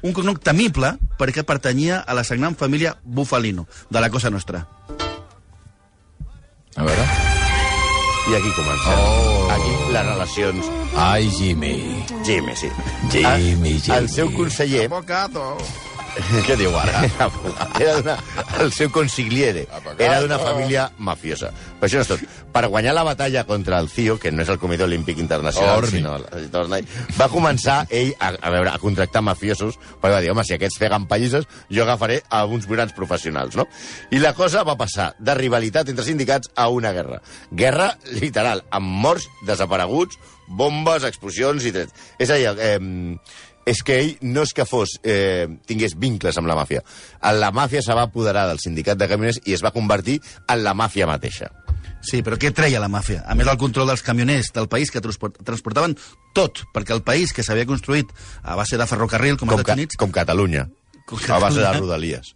Un 0.00 0.14
cognom 0.16 0.40
temible 0.40 0.94
perquè 1.20 1.44
pertanyia 1.44 2.00
a 2.06 2.14
la 2.16 2.24
sagnant 2.24 2.56
família 2.56 2.96
Bufalino, 3.04 3.68
de 3.90 4.00
la 4.00 4.08
Cosa 4.08 4.30
Nostra. 4.30 4.64
A 6.78 6.84
veure... 6.86 7.04
I 8.28 8.34
aquí 8.36 8.50
comença. 8.52 8.92
Oh. 8.92 9.48
Aquí 9.54 9.70
les 9.94 10.04
relacions... 10.06 10.66
Ai, 10.94 11.28
Jimmy. 11.32 12.04
Jimmy, 12.26 12.54
sí. 12.54 12.68
Jimmy, 13.10 13.24
Ah, 13.24 13.38
Jimmy. 13.38 13.80
El 13.96 14.08
seu 14.12 14.28
conseller... 14.36 14.84
Què 16.46 16.56
diu 16.58 16.74
ara? 16.78 17.04
era 17.78 17.96
d'una... 17.98 18.16
El 18.62 18.72
seu 18.74 18.90
consigliere 18.94 19.66
Apagato. 19.68 20.02
era 20.02 20.20
d'una 20.22 20.38
família 20.42 20.88
mafiosa. 20.98 21.52
Però 21.78 21.88
això 21.88 22.00
no 22.00 22.06
és 22.06 22.10
tot. 22.10 22.24
Per 22.52 22.64
guanyar 22.66 22.94
la 22.96 23.04
batalla 23.06 23.44
contra 23.46 23.78
el 23.78 23.90
CIO, 23.92 24.18
que 24.18 24.32
no 24.32 24.42
és 24.42 24.50
el 24.50 24.58
Comitè 24.58 24.86
Olímpic 24.86 25.20
Internacional, 25.22 25.84
Orni. 25.84 26.00
sinó 26.00 26.16
el 26.16 26.88
va 27.18 27.28
començar 27.30 27.80
ell 27.94 28.14
a, 28.18 28.32
a, 28.34 28.50
veure, 28.54 28.72
a 28.72 28.80
contractar 28.82 29.22
mafiosos, 29.22 29.78
perquè 30.00 30.14
va 30.16 30.22
dir, 30.24 30.32
home, 30.32 30.44
si 30.46 30.56
aquests 30.56 30.80
peguen 30.82 31.06
pallisses, 31.10 31.46
jo 31.70 31.84
agafaré 31.84 32.22
a 32.30 32.44
uns 32.46 32.66
grans 32.70 32.94
professionals, 32.96 33.56
no? 33.58 33.68
I 34.10 34.22
la 34.22 34.34
cosa 34.34 34.64
va 34.66 34.78
passar 34.80 35.12
de 35.18 35.36
rivalitat 35.38 35.92
entre 35.92 36.06
sindicats 36.06 36.50
a 36.56 36.68
una 36.74 36.92
guerra. 36.96 37.20
Guerra 37.50 37.92
literal, 38.18 38.64
amb 38.74 38.98
morts, 39.04 39.28
desapareguts, 39.46 40.18
bombes, 40.48 41.04
explosions 41.04 41.66
i 41.68 41.72
trets. 41.74 41.94
És 42.18 42.30
a 42.32 42.38
dir, 42.40 42.48
eh, 42.58 42.78
és 43.68 43.82
que 43.84 43.98
ell 44.00 44.14
no 44.24 44.44
és 44.46 44.54
que 44.56 44.66
fos, 44.68 44.96
eh, 45.02 45.46
tingués 45.68 45.94
vincles 45.98 46.36
amb 46.40 46.48
la 46.48 46.56
màfia. 46.58 46.82
La 47.36 47.52
màfia 47.52 47.82
se 47.84 47.94
va 47.94 48.08
apoderar 48.08 48.46
del 48.48 48.60
sindicat 48.62 48.98
de 48.98 49.08
camioners 49.10 49.42
i 49.44 49.56
es 49.56 49.64
va 49.64 49.74
convertir 49.74 50.20
en 50.48 50.64
la 50.64 50.74
màfia 50.74 51.06
mateixa. 51.06 51.52
Sí, 52.00 52.22
però 52.22 52.38
què 52.38 52.52
treia 52.54 52.80
la 52.80 52.88
màfia? 52.88 53.24
A 53.26 53.34
més 53.34 53.46
del 53.48 53.58
control 53.58 53.90
dels 53.90 54.04
camioners 54.06 54.52
del 54.54 54.68
país 54.70 54.92
que 54.94 55.02
transport, 55.02 55.40
transportaven 55.44 55.96
tot, 56.34 56.62
perquè 56.74 56.94
el 56.94 57.02
país 57.02 57.34
que 57.34 57.42
s'havia 57.42 57.66
construït 57.66 58.12
a 58.42 58.54
base 58.56 58.78
de 58.78 58.86
ferrocarril, 58.86 59.36
com, 59.36 59.48
Com, 59.48 59.58
els 59.58 59.66
Estats 59.66 59.80
Units, 59.80 59.98
com 59.98 60.14
Catalunya. 60.14 60.68
A 61.08 61.38
base 61.40 61.60
de 61.60 61.72
rodalies. 61.80 62.34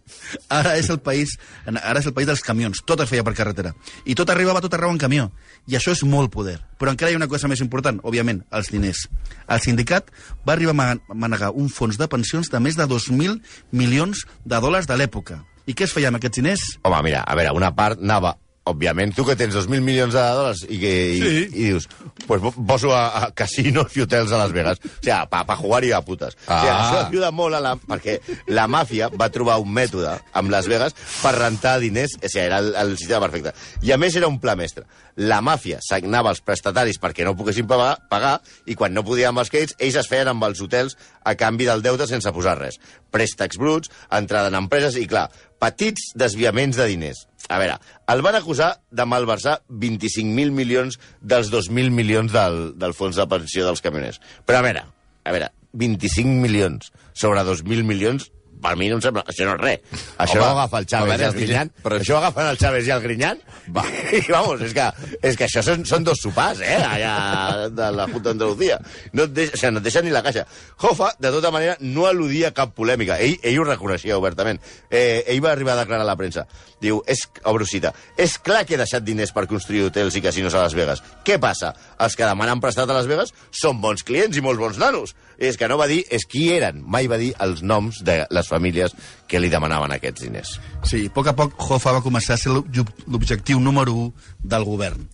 Ara 0.49 0.77
és 0.79 0.89
el 0.89 0.99
país 0.99 1.35
ara 1.67 1.99
és 1.99 2.05
el 2.09 2.13
país 2.13 2.27
dels 2.27 2.41
camions, 2.41 2.81
tot 2.85 2.99
es 3.03 3.09
feia 3.09 3.23
per 3.23 3.33
carretera. 3.37 3.75
I 4.05 4.15
tot 4.15 4.29
arribava 4.33 4.61
tot 4.61 4.73
arreu 4.73 4.89
en 4.89 4.97
camió. 4.97 5.31
I 5.67 5.75
això 5.77 5.91
és 5.93 6.01
molt 6.03 6.31
poder. 6.33 6.57
Però 6.79 6.89
encara 6.91 7.11
hi 7.11 7.15
ha 7.15 7.21
una 7.21 7.27
cosa 7.29 7.47
més 7.47 7.61
important, 7.61 7.99
òbviament, 8.03 8.43
els 8.51 8.71
diners. 8.73 9.07
El 9.47 9.61
sindicat 9.61 10.09
va 10.47 10.53
arribar 10.53 10.71
a 10.73 10.79
ma- 10.79 10.97
manegar 11.13 11.51
un 11.53 11.69
fons 11.69 11.97
de 11.97 12.07
pensions 12.07 12.49
de 12.49 12.59
més 12.59 12.75
de 12.75 12.87
2.000 12.89 13.39
milions 13.71 14.25
de 14.43 14.59
dòlars 14.59 14.87
de 14.89 14.97
l'època. 14.97 15.43
I 15.65 15.73
què 15.77 15.85
es 15.85 15.93
feia 15.95 16.09
amb 16.09 16.17
aquests 16.19 16.41
diners? 16.41 16.63
Home, 16.83 16.97
mira, 17.05 17.21
a 17.23 17.35
veure, 17.39 17.53
una 17.55 17.69
part 17.75 18.01
anava 18.01 18.33
òbviament, 18.65 19.11
tu 19.15 19.25
que 19.27 19.35
tens 19.35 19.55
2.000 19.57 19.81
milions 19.83 20.13
de 20.15 20.21
dòlars 20.23 20.61
i, 20.69 20.77
que, 20.79 20.91
i, 21.13 21.19
Sí. 21.19 21.41
i 21.51 21.65
dius, 21.71 21.87
pues 22.27 22.39
po- 22.41 22.53
poso 22.67 22.93
a, 22.95 23.01
a 23.25 23.31
casinos 23.35 23.95
i 23.97 24.01
hotels 24.05 24.31
a 24.31 24.37
Las 24.39 24.53
Vegas. 24.55 24.79
O 24.79 24.87
sigui, 25.03 25.17
pa, 25.29 25.41
pa 25.45 25.57
jugar 25.59 25.83
i 25.83 25.91
a 25.91 25.99
putes. 26.01 26.37
Ah. 26.47 26.55
O 26.55 26.61
sigui, 26.61 26.71
Ah. 26.71 26.79
això 26.83 27.01
ajuda 27.09 27.31
molt 27.35 27.55
a 27.55 27.59
la... 27.59 27.75
Perquè 27.75 28.19
la 28.47 28.67
màfia 28.71 29.09
va 29.11 29.27
trobar 29.29 29.59
un 29.59 29.67
mètode 29.75 30.15
amb 30.33 30.49
Las 30.53 30.67
Vegas 30.71 30.95
per 31.21 31.35
rentar 31.35 31.77
diners, 31.83 32.15
o 32.15 32.27
sigui, 32.29 32.45
era 32.45 32.59
el, 32.63 32.73
el 32.75 32.95
sistema 32.97 33.19
perfecte. 33.27 33.51
I 33.83 33.91
a 33.91 33.97
més 33.99 34.15
era 34.15 34.27
un 34.31 34.39
pla 34.39 34.55
mestre. 34.55 34.85
La 35.15 35.41
màfia 35.45 35.77
sagnava 35.83 36.31
els 36.31 36.39
prestataris 36.41 36.97
perquè 36.99 37.21
no 37.27 37.35
poguessin 37.37 37.67
pagar, 37.69 37.97
pagar 38.09 38.37
i 38.65 38.73
quan 38.79 38.95
no 38.95 39.03
podien 39.05 39.29
amb 39.29 39.43
els 39.43 39.51
crèdits, 39.53 39.75
ells 39.77 39.99
es 39.99 40.07
feien 40.09 40.31
amb 40.31 40.47
els 40.47 40.61
hotels 40.63 40.95
a 41.23 41.35
canvi 41.37 41.67
del 41.69 41.83
deute 41.85 42.07
sense 42.09 42.31
posar 42.33 42.55
res. 42.57 42.79
Préstecs 43.13 43.59
bruts, 43.61 43.91
entrada 44.09 44.47
en 44.49 44.55
empreses 44.57 44.95
i, 44.97 45.05
clar, 45.05 45.27
petits 45.63 46.11
desviaments 46.19 46.77
de 46.79 46.89
diners. 46.91 47.25
A 47.51 47.59
veure, 47.59 47.77
el 48.11 48.23
van 48.23 48.37
acusar 48.39 48.69
de 48.91 49.05
malversar 49.07 49.57
25.000 49.69 50.51
milions 50.55 50.99
dels 51.19 51.51
2.000 51.51 51.91
milions 51.95 52.31
del, 52.35 52.61
del 52.79 52.95
fons 52.97 53.19
de 53.19 53.27
pensió 53.31 53.65
dels 53.67 53.83
camioners. 53.83 54.19
Però 54.47 54.59
a 54.59 54.65
veure, 54.65 54.85
a 55.23 55.35
veure, 55.35 55.51
25 55.79 56.39
milions 56.43 56.91
sobre 57.13 57.43
2.000 57.47 57.87
milions, 57.87 58.29
per 58.63 58.73
mi 58.79 58.87
no 58.89 58.97
em 58.97 59.03
sembla... 59.03 59.25
Això 59.29 59.47
no 59.47 59.55
és 59.57 59.61
res. 59.61 60.03
Això 60.23 60.39
Home, 60.39 60.47
ho 60.47 60.51
agafa 60.55 60.79
el 60.81 60.87
Chávez 60.89 61.11
veure, 61.11 61.23
i 61.23 61.27
el 61.27 61.35
Grinyan. 61.37 61.71
però-. 61.83 61.99
Això 61.99 62.15
ho 62.15 62.19
agafen 62.21 62.49
el 62.53 62.59
Chávez 62.61 62.87
i 62.87 62.93
el 62.95 63.03
Grinyan. 63.03 63.41
Va. 63.75 63.83
I 64.17 64.23
vamos, 64.29 64.63
és 64.65 64.73
que, 64.75 64.87
és 65.21 65.37
que 65.39 65.47
això 65.47 65.63
són, 65.65 65.85
són 65.89 66.07
dos 66.07 66.21
sopars, 66.23 66.63
eh, 66.63 66.79
allà 66.79 67.69
de 67.69 67.89
la 67.95 68.07
Junta 68.11 68.31
d'Andalucía. 68.31 68.79
No, 69.13 69.27
et 69.27 69.35
deix, 69.35 69.53
o 69.53 69.59
sigui, 69.59 69.73
no 69.75 69.83
et 69.83 69.87
deixen 69.89 70.07
ni 70.07 70.13
la 70.15 70.23
caixa. 70.25 70.45
Hoffa, 70.81 71.13
de 71.19 71.31
tota 71.35 71.51
manera, 71.53 71.77
no 71.83 72.07
al·ludia 72.09 72.53
cap 72.55 72.73
polèmica. 72.77 73.19
Ell, 73.23 73.37
ell 73.43 73.59
ho 73.61 73.67
reconeixia 73.67 74.17
obertament. 74.19 74.61
Eh, 74.89 75.23
ell 75.27 75.43
va 75.43 75.51
arribar 75.53 75.75
a 75.77 75.83
declarar 75.83 76.05
a 76.07 76.09
la 76.09 76.17
premsa. 76.19 76.47
Diu, 76.83 76.99
és, 77.07 77.21
obro 77.47 77.63
cita, 77.69 77.93
és 78.19 78.35
clar 78.43 78.65
que 78.67 78.75
he 78.75 78.79
deixat 78.81 79.05
diners 79.07 79.31
per 79.31 79.45
construir 79.47 79.85
hotels 79.87 80.17
i 80.19 80.23
casinos 80.23 80.55
a 80.55 80.65
Las 80.65 80.75
Vegas. 80.75 80.99
Què 81.23 81.37
passa? 81.39 81.71
Els 82.03 82.17
que 82.19 82.27
demanen 82.27 82.59
prestat 82.63 82.91
a 82.91 82.97
Las 82.97 83.07
Vegas 83.07 83.31
són 83.55 83.79
bons 83.83 84.03
clients 84.03 84.35
i 84.35 84.43
molts 84.43 84.59
bons 84.59 84.79
nanos. 84.81 85.15
És 85.39 85.55
que 85.57 85.67
no 85.71 85.79
va 85.79 85.87
dir 85.89 86.01
és 86.13 86.27
qui 86.29 86.49
eren, 86.53 86.81
mai 86.85 87.07
va 87.11 87.17
dir 87.21 87.31
els 87.43 87.63
noms 87.63 88.03
de 88.05 88.19
les 88.29 88.49
famílies 88.53 88.93
que 89.27 89.41
li 89.41 89.49
demanaven 89.51 89.91
aquests 89.97 90.23
diners. 90.27 90.53
Sí, 90.85 91.07
a 91.09 91.13
poc 91.17 91.27
a 91.33 91.35
poc 91.37 91.57
Hoffa 91.67 91.97
va 91.97 92.05
començar 92.05 92.37
a 92.37 92.41
ser 92.45 92.53
l'ob- 92.53 92.93
l'objectiu 93.09 93.59
número 93.59 93.97
1 94.05 94.13
del 94.53 94.63
govern. 94.69 95.09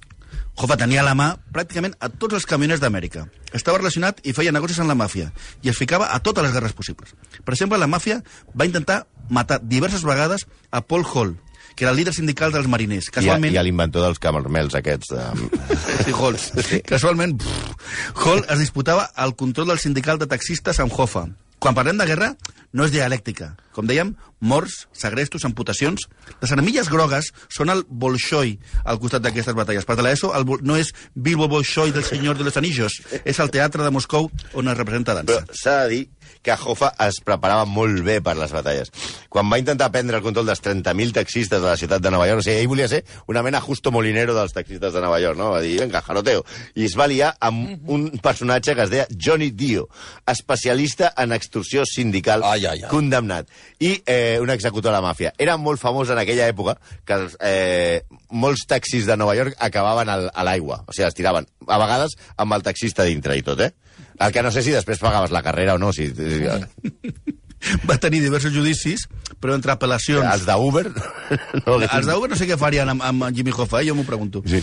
Hoffa 0.60 0.75
tenia 0.75 1.00
la 1.08 1.13
mà 1.15 1.29
pràcticament 1.55 1.93
a 2.03 2.10
tots 2.12 2.36
els 2.36 2.43
camioners 2.46 2.81
d'Amèrica. 2.84 3.22
Estava 3.55 3.77
relacionat 3.79 4.17
i 4.27 4.34
feia 4.36 4.51
negocis 4.51 4.79
amb 4.84 4.91
la 4.91 4.98
màfia 5.00 5.29
i 5.63 5.69
es 5.72 5.77
ficava 5.79 6.10
a 6.12 6.19
totes 6.19 6.43
les 6.43 6.51
guerres 6.51 6.74
possibles. 6.75 7.13
Per 7.46 7.53
exemple, 7.55 7.79
la 7.79 7.88
màfia 7.88 8.17
va 8.60 8.67
intentar 8.67 9.05
matar 9.31 9.62
diverses 9.63 10.03
vegades 10.03 10.43
a 10.75 10.81
Paul 10.84 11.05
Hall, 11.13 11.31
que 11.79 11.86
era 11.88 11.93
el 11.93 11.98
líder 12.01 12.12
sindical 12.13 12.51
dels 12.51 12.67
mariners. 12.67 13.08
I, 13.08 13.13
Casualment... 13.22 13.55
I 13.55 13.60
a 13.62 13.63
l'inventor 13.63 14.03
dels 14.03 14.19
camarmels 14.19 14.75
aquests. 14.75 15.13
De... 15.15 15.50
Sí, 16.03 16.12
Halls. 16.17 16.50
Casualment, 16.91 17.38
pff, 17.39 18.19
Hall 18.25 18.43
es 18.50 18.60
disputava 18.60 19.08
el 19.24 19.38
control 19.39 19.72
del 19.72 19.79
sindical 19.79 20.19
de 20.19 20.27
taxistes 20.27 20.79
amb 20.84 20.91
Hoffa. 20.91 21.24
Quan 21.59 21.75
parlem 21.75 21.97
de 21.99 22.05
guerra, 22.07 22.29
no 22.71 22.85
és 22.87 22.93
dialèctica. 22.93 23.51
Com 23.75 23.87
dèiem, 23.89 24.13
morts, 24.39 24.88
segrestos, 24.93 25.46
amputacions... 25.46 26.08
Les 26.39 26.51
armilles 26.55 26.88
grogues 26.88 27.31
són 27.51 27.72
el 27.74 27.81
Bolshoi 27.89 28.53
al 28.86 29.00
costat 29.01 29.24
d'aquestes 29.25 29.55
batalles. 29.58 29.84
Per 29.88 29.98
de 30.00 30.05
l'ESO, 30.05 30.29
no 30.63 30.77
és 30.79 30.93
Bilbo 31.15 31.50
Bolshoi 31.51 31.91
del 31.91 32.05
Senyor 32.08 32.38
de 32.38 32.46
los 32.48 32.55
Anillos, 32.60 33.00
és 33.24 33.39
el 33.43 33.51
teatre 33.51 33.84
de 33.84 33.91
Moscou 33.91 34.29
on 34.53 34.72
es 34.72 34.77
representa 34.77 35.17
dansa. 35.17 35.41
Però 35.41 35.58
s'ha 35.60 35.75
de 35.84 35.89
dir 35.96 36.01
que 36.46 36.53
Hoffa 36.53 36.93
es 37.03 37.17
preparava 37.25 37.65
molt 37.67 38.00
bé 38.05 38.19
per 38.24 38.36
les 38.39 38.53
batalles. 38.55 38.93
Quan 39.34 39.50
va 39.51 39.60
intentar 39.60 39.89
prendre 39.91 40.19
el 40.19 40.24
control 40.24 40.48
dels 40.48 40.62
30.000 40.63 41.15
taxistes 41.17 41.60
de 41.60 41.65
la 41.65 41.75
ciutat 41.79 42.03
de 42.05 42.12
Nova 42.13 42.29
York, 42.29 42.43
o 42.43 42.46
sigui, 42.46 42.62
ell 42.62 42.72
volia 42.72 42.88
ser 42.91 43.01
una 43.27 43.43
mena 43.43 43.60
justo 43.60 43.91
molinero 43.91 44.36
dels 44.38 44.55
taxistes 44.55 44.93
de 44.96 45.03
Nova 45.03 45.19
York, 45.19 45.38
no? 45.39 45.50
Va 45.55 45.63
dir, 45.65 45.75
venga, 45.81 46.03
jaroteo. 46.05 46.46
I 46.79 46.86
es 46.88 46.96
va 47.00 47.10
liar 47.12 47.34
amb 47.43 47.89
un 47.91 48.08
personatge 48.24 48.77
que 48.77 48.86
es 48.86 48.93
deia 48.93 49.08
Johnny 49.12 49.50
Dio, 49.51 49.89
especialista 50.29 51.12
en 51.17 51.34
extorsió 51.36 51.84
sindical 51.89 52.46
Ai, 52.46 52.65
ai, 52.65 52.84
ai. 52.84 52.89
condemnat. 52.91 53.50
I 53.79 53.98
eh, 54.05 54.28
un 54.41 54.51
executor 54.53 54.91
de 54.91 54.98
la 54.98 55.03
màfia. 55.05 55.33
Era 55.41 55.57
molt 55.57 55.81
famós 55.81 56.12
en 56.13 56.21
aquella 56.21 56.48
època 56.51 56.77
que 57.05 57.17
els, 57.17 57.36
eh, 57.41 58.05
molts 58.29 58.65
taxis 58.69 59.07
de 59.09 59.17
Nova 59.17 59.36
York 59.38 59.57
acabaven 59.57 60.09
al, 60.09 60.29
a 60.33 60.45
l'aigua. 60.45 60.83
O 60.86 60.93
sigui, 60.93 61.07
els 61.09 61.17
tiraven, 61.17 61.50
a 61.67 61.81
vegades 61.81 62.15
amb 62.38 62.57
el 62.57 62.65
taxista 62.65 63.07
dintre 63.07 63.38
i 63.38 63.43
tot, 63.45 63.62
eh? 63.65 63.74
El 64.19 64.33
que 64.36 64.43
no 64.43 64.51
sé 64.51 64.63
si 64.63 64.75
després 64.75 65.00
pagaves 65.00 65.31
la 65.31 65.43
carrera 65.43 65.75
o 65.75 65.81
no. 65.81 65.93
Si, 65.95 66.09
si, 66.12 66.43
Va 67.89 67.98
tenir 68.00 68.21
diversos 68.24 68.53
judicis, 68.55 69.05
però 69.39 69.55
entre 69.57 69.74
apel·lacions... 69.75 70.24
els 70.24 70.45
d'Uber... 70.48 70.88
No, 71.65 71.79
Els 71.83 72.07
d'Uber 72.07 72.29
no 72.31 72.38
sé 72.39 72.48
què 72.48 72.57
farien 72.59 72.89
amb, 72.93 73.03
amb 73.03 73.29
Jimmy 73.36 73.51
Hoffa, 73.51 73.81
eh? 73.81 73.89
jo 73.89 73.98
m'ho 73.98 74.07
pregunto. 74.07 74.41
Sí. 74.48 74.62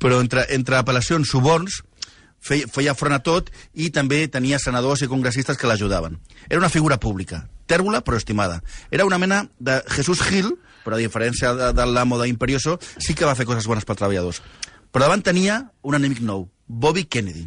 Però 0.00 0.20
entre, 0.22 0.46
entre 0.54 0.78
apel·lacions, 0.78 1.28
suborns, 1.28 1.80
feia, 2.40 2.68
feia 2.70 2.94
front 2.96 3.16
a 3.16 3.20
tot 3.24 3.50
i 3.74 3.90
també 3.94 4.22
tenia 4.32 4.60
senadors 4.62 5.02
i 5.04 5.10
congressistes 5.10 5.58
que 5.58 5.68
l'ajudaven. 5.68 6.18
Era 6.48 6.62
una 6.62 6.72
figura 6.72 7.00
pública, 7.02 7.44
tèrbola 7.70 8.02
però 8.06 8.18
estimada. 8.18 8.60
Era 8.90 9.06
una 9.06 9.18
mena 9.22 9.44
de 9.58 9.78
Jesús 9.94 10.24
Gil, 10.26 10.52
però 10.84 10.98
a 10.98 11.02
diferència 11.02 11.54
de, 11.54 11.72
de 11.76 11.86
l'amo 11.86 12.18
d'Imperioso, 12.20 12.78
sí 12.98 13.14
que 13.14 13.28
va 13.28 13.36
fer 13.38 13.46
coses 13.48 13.68
bones 13.70 13.86
pels 13.86 14.02
treballadors. 14.02 14.42
Però 14.90 15.06
davant 15.06 15.22
tenia 15.22 15.62
un 15.86 15.96
enemic 15.98 16.22
nou, 16.26 16.48
Bobby 16.66 17.06
Kennedy, 17.06 17.46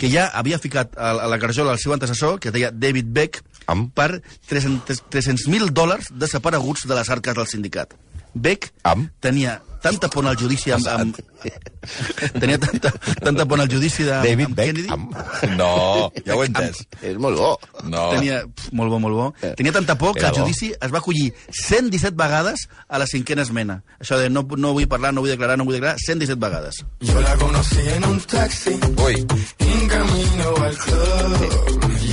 que 0.00 0.08
ja 0.08 0.30
havia 0.32 0.58
ficat 0.58 0.96
a, 0.96 1.12
a 1.26 1.28
la 1.28 1.38
garjola 1.40 1.74
el 1.76 1.82
seu 1.82 1.92
antecessor, 1.92 2.38
que 2.40 2.48
es 2.48 2.56
deia 2.56 2.72
David 2.72 3.12
Beck, 3.12 3.42
Amb? 3.70 3.92
per 3.94 4.22
300.000 4.50 5.70
dòlars 5.76 6.08
desapareguts 6.10 6.88
de 6.88 6.96
les 6.96 7.10
arques 7.12 7.36
del 7.36 7.50
sindicat. 7.50 7.92
Beck 8.34 8.72
Amb? 8.88 9.10
tenia 9.20 9.60
tanta 9.82 10.08
por 10.08 10.26
al 10.26 10.36
judici 10.36 10.72
amb... 10.72 10.86
amb 10.86 11.18
tenia 12.40 12.58
tanta, 12.60 12.92
tanta 13.20 13.46
por 13.46 13.60
al 13.60 13.68
judici 13.68 14.04
de, 14.04 14.12
David 14.12 14.46
amb 14.46 14.56
Beck, 14.56 14.74
Kennedy. 14.74 14.88
amb... 14.92 15.14
No, 15.56 16.12
ja 16.26 16.36
ho 16.36 16.42
he 16.44 16.50
entès. 16.50 16.82
És 17.00 17.16
molt 17.16 17.38
bo. 17.40 17.54
No. 17.88 18.10
Tenia, 18.12 18.42
pf, 18.44 18.74
molt 18.76 18.92
bo, 18.92 19.00
molt 19.00 19.16
bo. 19.16 19.54
Tenia 19.56 19.72
tanta 19.72 19.96
por 19.98 20.14
que 20.18 20.26
el 20.28 20.36
judici 20.36 20.72
es 20.72 20.92
va 20.92 21.00
acollir 21.00 21.30
117 21.48 22.14
vegades 22.16 22.68
a 22.88 23.00
la 23.00 23.08
cinquena 23.08 23.42
esmena. 23.46 23.80
Això 24.00 24.20
de 24.20 24.28
no, 24.30 24.44
no 24.56 24.74
vull 24.76 24.88
parlar, 24.90 25.14
no 25.16 25.24
vull 25.24 25.32
declarar, 25.32 25.56
no 25.58 25.64
vull 25.68 25.78
declarar, 25.78 25.98
117 25.98 26.40
vegades. 26.40 26.84
Yo 27.00 27.20
la 27.24 27.36
conocí 27.40 27.88
en 27.96 28.04
un 28.04 28.20
taxi, 28.20 28.76
Ui, 29.00 29.24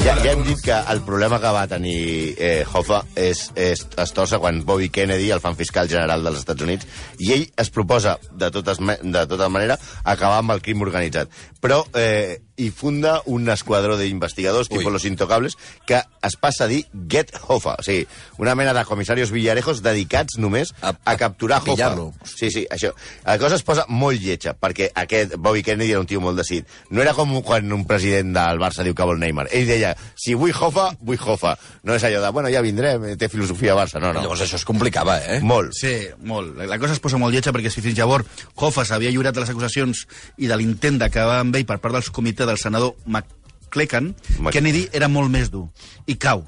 Ja, 0.07 0.13
ja 0.23 0.31
hem 0.31 0.43
dit 0.47 0.61
que 0.63 0.75
el 0.93 1.01
problema 1.03 1.35
que 1.43 1.49
va 1.51 1.65
tenir 1.67 1.97
eh, 2.39 2.63
Hoffa 2.63 3.01
és, 3.19 3.41
és 3.59 3.81
es 3.99 4.13
torça 4.15 4.39
quan 4.39 4.61
Bobby 4.63 4.87
Kennedy, 4.93 5.33
el 5.35 5.41
fan 5.43 5.57
fiscal 5.59 5.89
general 5.91 6.23
dels 6.23 6.39
Estats 6.39 6.63
Units, 6.63 6.87
i 7.19 7.33
ell 7.35 7.43
es 7.59 7.71
proposa, 7.75 8.15
de, 8.31 8.47
totes, 8.55 8.79
de 8.79 9.25
tota 9.27 9.49
manera, 9.51 9.75
acabar 10.07 10.39
amb 10.39 10.55
el 10.55 10.63
crim 10.63 10.85
organitzat. 10.85 11.33
Però 11.59 11.81
eh, 11.99 12.39
hi 12.57 12.71
funda 12.71 13.21
un 13.29 13.47
esquadró 13.53 13.97
d'investigadors, 13.97 14.67
tipus 14.67 14.91
Los 14.91 15.05
Intocables, 15.05 15.53
que 15.85 15.99
es 16.25 16.35
passa 16.41 16.63
a 16.65 16.67
dir 16.67 16.87
Get 17.07 17.29
Hoffa. 17.47 17.75
O 17.79 17.83
sigui, 17.85 18.07
una 18.41 18.55
mena 18.55 18.73
de 18.73 18.83
comissarios 18.85 19.29
villarejos 19.31 19.83
dedicats 19.85 20.39
només 20.41 20.73
A- 20.81 20.89
a, 20.89 20.95
a 21.13 21.17
capturar 21.17 21.59
a. 21.59 21.61
Hoffa. 21.61 21.91
Sí, 22.25 22.49
sí, 22.51 22.65
això. 22.71 22.93
La 23.25 23.37
cosa 23.37 23.55
es 23.55 23.63
posa 23.63 23.85
molt 23.87 24.19
lletja, 24.19 24.55
perquè 24.57 24.89
aquest 24.95 25.35
Bobby 25.37 25.61
Kennedy 25.63 25.91
era 25.91 25.99
un 26.01 26.07
tio 26.09 26.19
molt 26.21 26.37
decidit. 26.41 26.65
No 26.89 27.01
era 27.03 27.13
com 27.13 27.35
quan 27.45 27.71
un 27.71 27.85
president 27.85 28.33
del 28.33 28.57
Barça 28.59 28.83
diu 28.83 28.95
que 28.97 29.05
vol 29.05 29.19
Neymar. 29.21 29.47
Ell 29.53 29.67
deia, 29.69 29.93
si 30.17 30.33
vull 30.33 30.51
Hoffa, 30.57 30.89
vull 30.99 31.19
Hoffa. 31.21 31.53
No 31.83 31.93
és 31.93 32.03
allò 32.09 32.23
de, 32.25 32.33
bueno, 32.33 32.49
ja 32.49 32.61
vindrem, 32.65 33.05
té 33.21 33.29
filosofia 33.29 33.75
Barça. 33.77 34.01
No, 34.01 34.11
no. 34.13 34.21
llavors 34.25 34.41
això 34.47 34.57
es 34.57 34.65
complicava, 34.65 35.19
eh? 35.21 35.39
Molt. 35.45 35.77
Sí, 35.77 35.93
molt. 36.25 36.55
La- 36.57 36.65
La 36.67 36.79
cosa 36.79 36.93
es 36.93 36.99
posa 36.99 37.17
molt 37.21 37.33
lletja 37.33 37.53
perquè 37.53 37.69
si 37.69 37.81
fins 37.85 37.97
llavors 37.97 38.25
Hoffa 38.55 38.83
s'havia 38.85 39.09
lliurat 39.13 39.33
de 39.35 39.41
les 39.45 39.49
acusacions 39.53 40.07
i 40.37 40.47
de 40.49 40.57
l'intent 40.57 40.97
d'acabar 40.99 41.39
amb 41.45 41.55
ell 41.55 41.65
per 41.69 41.77
part 41.79 41.93
del 41.95 42.09
comitè 42.11 42.45
del 42.47 42.57
senador 42.57 42.95
McClecan, 43.05 44.13
Mc- 44.39 44.51
Kennedy 44.55 44.87
era 44.93 45.07
molt 45.11 45.29
més 45.33 45.51
dur. 45.51 45.67
I 46.07 46.15
cau. 46.15 46.45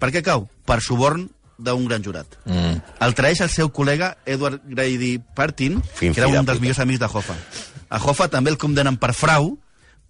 Per 0.00 0.10
què 0.14 0.22
cau? 0.24 0.46
Per 0.64 0.80
suborn 0.80 1.26
d'un 1.60 1.82
gran 1.88 2.00
jurat. 2.04 2.26
Mm. 2.48 2.78
El 3.04 3.14
traeix 3.18 3.40
el 3.44 3.50
seu 3.52 3.68
col·lega 3.72 4.14
Edward 4.24 4.62
Grady 4.64 5.18
Partin, 5.36 5.82
Fin 5.94 6.14
que 6.14 6.20
era 6.22 6.28
un 6.28 6.38
dels 6.44 6.56
puta. 6.56 6.60
millors 6.62 6.78
amics 6.80 7.00
de 7.02 7.06
Hoffa. 7.12 7.36
A 7.90 7.98
Hoffa 8.00 8.28
també 8.32 8.48
el 8.54 8.56
condenen 8.56 8.96
per 8.96 9.12
frau 9.12 9.58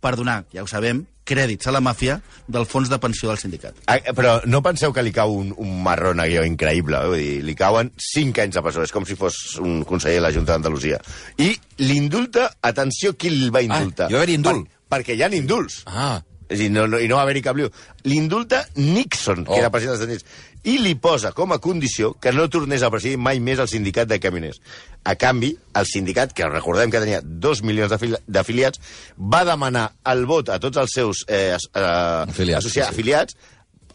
per 0.00 0.14
donar, 0.16 0.44
ja 0.54 0.62
ho 0.62 0.68
sabem, 0.70 1.02
crèdits 1.28 1.66
a 1.68 1.72
la 1.74 1.80
màfia 1.84 2.20
del 2.48 2.64
fons 2.66 2.88
de 2.88 2.96
pensió 2.98 3.28
del 3.28 3.38
sindicat. 3.38 3.74
Ah, 3.86 3.98
Però 4.16 4.40
no 4.46 4.62
penseu 4.62 4.92
que 4.94 5.02
li 5.02 5.12
cau 5.12 5.30
un, 5.36 5.50
un 5.58 5.82
marrón 5.82 6.20
a 6.22 6.24
guió 6.26 6.44
increïble. 6.46 6.96
eh? 6.96 7.06
Vull 7.10 7.18
dir, 7.20 7.42
li 7.44 7.54
cauen 7.58 7.90
5 7.98 8.40
anys 8.46 8.54
de 8.56 8.62
presó. 8.64 8.82
És 8.86 8.92
com 8.94 9.04
si 9.04 9.14
fos 9.18 9.58
un 9.60 9.82
conseller 9.84 10.16
de 10.16 10.24
la 10.24 10.32
Junta 10.32 10.52
d'Andalusia. 10.56 10.98
I 11.38 11.52
l'indulta, 11.78 12.48
atenció, 12.62 13.12
qui 13.16 13.28
el 13.28 13.50
va 13.54 13.60
indultar? 13.62 14.08
hi 14.10 14.14
va 14.14 14.22
haver 14.22 14.34
indult. 14.38 14.66
Per, 14.68 14.79
perquè 14.90 15.14
hi 15.16 15.22
ha 15.22 15.30
indults. 15.34 15.82
Ah, 15.86 16.20
És 16.50 16.58
dir, 16.58 16.68
no, 16.74 16.88
no, 16.90 16.98
i 16.98 17.06
no 17.06 17.14
va 17.14 17.22
haver-hi 17.22 17.42
cap 17.46 17.54
lío. 17.54 17.68
L'indulta 18.02 18.64
Nixon, 18.74 19.44
que 19.44 19.52
Oh. 19.52 19.58
era 19.60 19.70
president 19.70 19.96
dels 19.96 20.10
Estats 20.10 20.24
Units. 20.24 20.48
i 20.64 20.78
li 20.82 20.96
posa 20.96 21.30
com 21.32 21.52
a 21.52 21.58
condició 21.58 22.12
que 22.20 22.32
no 22.32 22.48
tornés 22.50 22.82
a 22.82 22.90
presidir 22.90 23.16
mai 23.16 23.38
més 23.40 23.58
el 23.62 23.68
sindicat 23.68 24.08
de 24.08 24.18
camioners. 24.20 24.60
A 25.04 25.14
canvi, 25.14 25.56
el 25.74 25.86
sindicat, 25.86 26.32
que 26.34 26.48
recordem 26.48 26.90
que 26.90 26.98
tenia 27.00 27.20
dos 27.24 27.62
milions 27.62 27.90
d'afili- 27.92 28.18
d'afiliats, 28.26 28.80
va 29.16 29.44
demanar 29.44 29.92
el 30.04 30.26
vot 30.26 30.50
a 30.50 30.58
tots 30.58 30.76
els 30.76 30.90
seus 30.92 31.24
eh, 31.28 31.56
eh, 31.56 31.80
Afiliats, 31.80 32.64
associa- 32.66 32.84
sí. 32.84 32.90
afiliats 32.90 33.36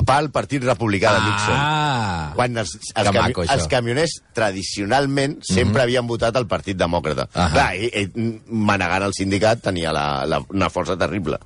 pel 0.03 0.29
Partit 0.33 0.63
Republicà 0.65 1.13
de 1.15 1.21
Nixon. 1.23 1.55
Ah! 1.55 2.31
Quan 2.35 2.57
els, 2.59 2.73
els, 2.75 3.07
cami 3.07 3.19
maco, 3.19 3.45
això. 3.45 3.55
els 3.55 3.67
camioners 3.71 4.15
tradicionalment 4.35 5.37
sempre 5.47 5.85
havien 5.85 6.07
votat 6.07 6.35
el 6.35 6.47
Partit 6.51 6.77
Demòcrata. 6.79 7.29
Ahà. 7.33 7.51
Clar, 7.53 7.69
i, 7.79 7.91
i, 8.03 8.25
manegant 8.49 9.07
el 9.07 9.15
sindicat 9.17 9.63
tenia 9.65 9.93
la, 9.95 10.07
la, 10.29 10.41
una 10.51 10.69
força 10.73 10.97
terrible. 10.99 11.39